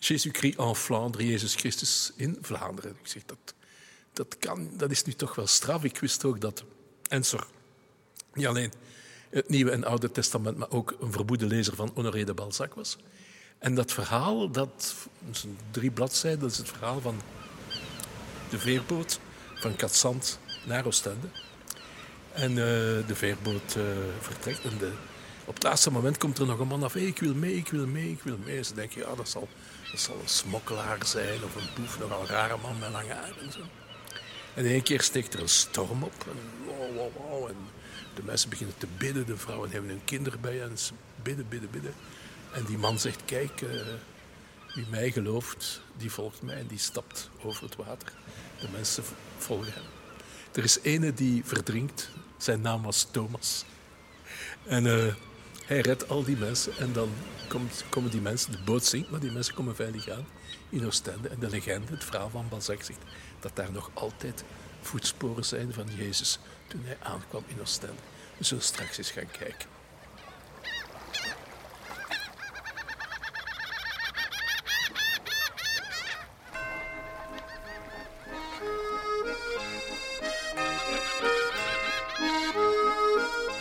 Jésus-Christ 0.00 0.58
en 0.58 0.76
Flandre, 0.76 1.26
Jezus 1.26 1.54
Christus 1.54 2.12
in 2.16 2.38
Vlaanderen. 2.40 2.90
Ik 2.90 3.08
zeg, 3.08 3.22
dat, 3.26 3.54
dat, 4.12 4.38
kan, 4.38 4.70
dat 4.76 4.90
is 4.90 5.04
nu 5.04 5.12
toch 5.12 5.34
wel 5.34 5.46
straf. 5.46 5.84
Ik 5.84 5.98
wist 5.98 6.24
ook 6.24 6.40
dat 6.40 6.64
Ensor 7.08 7.46
niet 8.34 8.46
alleen 8.46 8.72
het 9.30 9.48
Nieuwe 9.48 9.70
en 9.70 9.84
Oude 9.84 10.10
Testament, 10.10 10.56
maar 10.56 10.70
ook 10.70 10.96
een 11.00 11.12
verboede 11.12 11.46
lezer 11.46 11.74
van 11.74 11.90
Honoré 11.94 12.24
de 12.24 12.34
Balzac 12.34 12.74
was. 12.74 12.96
En 13.58 13.74
dat 13.74 13.92
verhaal, 13.92 14.50
dat, 14.50 14.94
dat 15.18 15.46
drie 15.70 15.90
bladzijden, 15.90 16.40
dat 16.40 16.50
is 16.50 16.56
het 16.56 16.68
verhaal 16.68 17.00
van 17.00 17.20
de 18.50 18.58
veerboot 18.58 19.20
van 19.54 19.76
Katzand 19.76 20.38
naar 20.66 20.86
Oostende. 20.86 21.26
En 22.32 22.50
uh, 22.50 22.56
de 23.06 23.14
veerboot 23.14 23.74
uh, 23.76 23.84
vertrekt. 24.20 24.64
En 24.64 24.78
de, 24.78 24.92
op 25.50 25.56
het 25.56 25.64
laatste 25.64 25.90
moment 25.90 26.18
komt 26.18 26.38
er 26.38 26.46
nog 26.46 26.58
een 26.58 26.66
man 26.66 26.82
af. 26.82 26.96
Ik 26.96 27.18
wil 27.18 27.34
mee, 27.34 27.56
ik 27.56 27.68
wil 27.68 27.86
mee, 27.86 28.10
ik 28.10 28.22
wil 28.22 28.38
mee. 28.44 28.62
Ze 28.62 28.74
denken, 28.74 29.00
ja, 29.00 29.14
dat 29.14 29.28
zal, 29.28 29.48
dat 29.90 30.00
zal 30.00 30.14
een 30.22 30.28
smokkelaar 30.28 31.06
zijn 31.06 31.44
of 31.44 31.54
een 31.54 31.68
boef. 31.76 31.98
Nogal 31.98 32.26
rare 32.26 32.56
man 32.62 32.78
met 32.78 32.90
lange 32.90 33.12
haren 33.12 33.40
en 33.40 33.52
zo. 33.52 33.60
En 34.54 34.64
één 34.64 34.82
keer 34.82 35.00
steekt 35.00 35.34
er 35.34 35.40
een 35.40 35.48
storm 35.48 36.02
op. 36.02 36.26
En, 36.28 36.66
wow, 36.66 37.10
wow, 37.16 37.48
en 37.48 37.56
de 38.14 38.22
mensen 38.22 38.50
beginnen 38.50 38.76
te 38.78 38.86
bidden. 38.98 39.26
De 39.26 39.36
vrouwen 39.36 39.70
hebben 39.70 39.90
hun 39.90 40.04
kinderen 40.04 40.40
bij 40.40 40.62
en 40.62 40.78
ze 40.78 40.92
bidden, 41.22 41.48
bidden, 41.48 41.70
bidden. 41.70 41.94
En 42.52 42.64
die 42.64 42.78
man 42.78 42.98
zegt, 42.98 43.24
kijk, 43.24 43.60
uh, 43.60 43.70
wie 44.74 44.86
mij 44.90 45.10
gelooft, 45.10 45.80
die 45.96 46.10
volgt 46.10 46.42
mij. 46.42 46.56
En 46.56 46.66
die 46.66 46.78
stapt 46.78 47.30
over 47.42 47.62
het 47.62 47.76
water. 47.76 48.12
De 48.60 48.68
mensen 48.72 49.04
volgen 49.38 49.72
hem. 49.72 49.84
Er 50.52 50.64
is 50.64 50.78
ene 50.82 51.14
die 51.14 51.42
verdrinkt. 51.44 52.10
Zijn 52.36 52.60
naam 52.60 52.82
was 52.82 53.06
Thomas. 53.10 53.64
En 54.66 54.84
uh, 54.84 55.14
hij 55.70 55.80
redt 55.80 56.08
al 56.08 56.24
die 56.24 56.36
mensen 56.36 56.72
en 56.78 56.92
dan 56.92 57.10
komt, 57.48 57.84
komen 57.88 58.10
die 58.10 58.20
mensen, 58.20 58.52
de 58.52 58.58
boot 58.64 58.84
zinkt, 58.84 59.10
maar 59.10 59.20
die 59.20 59.30
mensen 59.30 59.54
komen 59.54 59.74
veilig 59.74 60.08
aan 60.08 60.26
in 60.68 60.86
Oostende. 60.86 61.28
En 61.28 61.38
de 61.38 61.48
legende, 61.48 61.92
het 61.92 62.04
verhaal 62.04 62.30
van 62.30 62.48
Balzac 62.48 62.82
zegt 62.82 62.98
dat 63.40 63.56
daar 63.56 63.72
nog 63.72 63.90
altijd 63.94 64.44
voetsporen 64.80 65.44
zijn 65.44 65.72
van 65.72 65.86
Jezus 65.96 66.38
toen 66.66 66.80
hij 66.84 66.96
aankwam 67.02 67.44
in 67.46 67.60
Oostende. 67.60 68.00
We 68.36 68.44
zullen 68.44 68.64
straks 68.64 68.98
eens 68.98 69.10
gaan 69.10 69.30
kijken. 69.30 69.68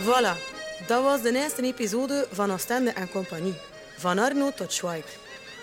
Voilà, 0.03 0.48
dat 0.89 1.03
was 1.03 1.21
de 1.21 1.35
eerste 1.35 1.61
episode 1.61 2.27
van 2.31 2.51
Oostende 2.51 2.91
en 2.91 3.09
Compagnie. 3.09 3.55
Van 3.97 4.19
Arno 4.19 4.51
tot 4.51 4.73
Schweik. 4.73 5.05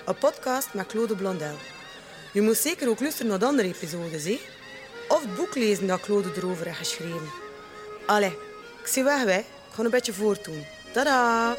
Een 0.05 0.19
podcast 0.19 0.75
met 0.75 0.87
Claude 0.87 1.15
Blondel. 1.17 1.57
Je 2.33 2.41
moet 2.41 2.57
zeker 2.57 2.89
ook 2.89 3.01
luisteren 3.01 3.31
naar 3.31 3.39
de 3.39 3.47
andere 3.47 3.69
episodes, 3.69 4.25
hè? 4.25 4.41
Of 5.09 5.21
het 5.21 5.35
boek 5.35 5.55
lezen 5.55 5.87
dat 5.87 6.01
Claude 6.01 6.33
erover 6.37 6.67
heeft 6.67 6.79
geschreven. 6.79 7.31
Allee, 8.07 8.37
ik 8.81 8.87
zie 8.87 9.03
weg, 9.03 9.25
wij. 9.25 9.39
Ik 9.39 9.75
ga 9.75 9.85
een 9.85 9.91
beetje 9.91 10.13
voortdoen. 10.13 10.67
Tada! 10.93 11.57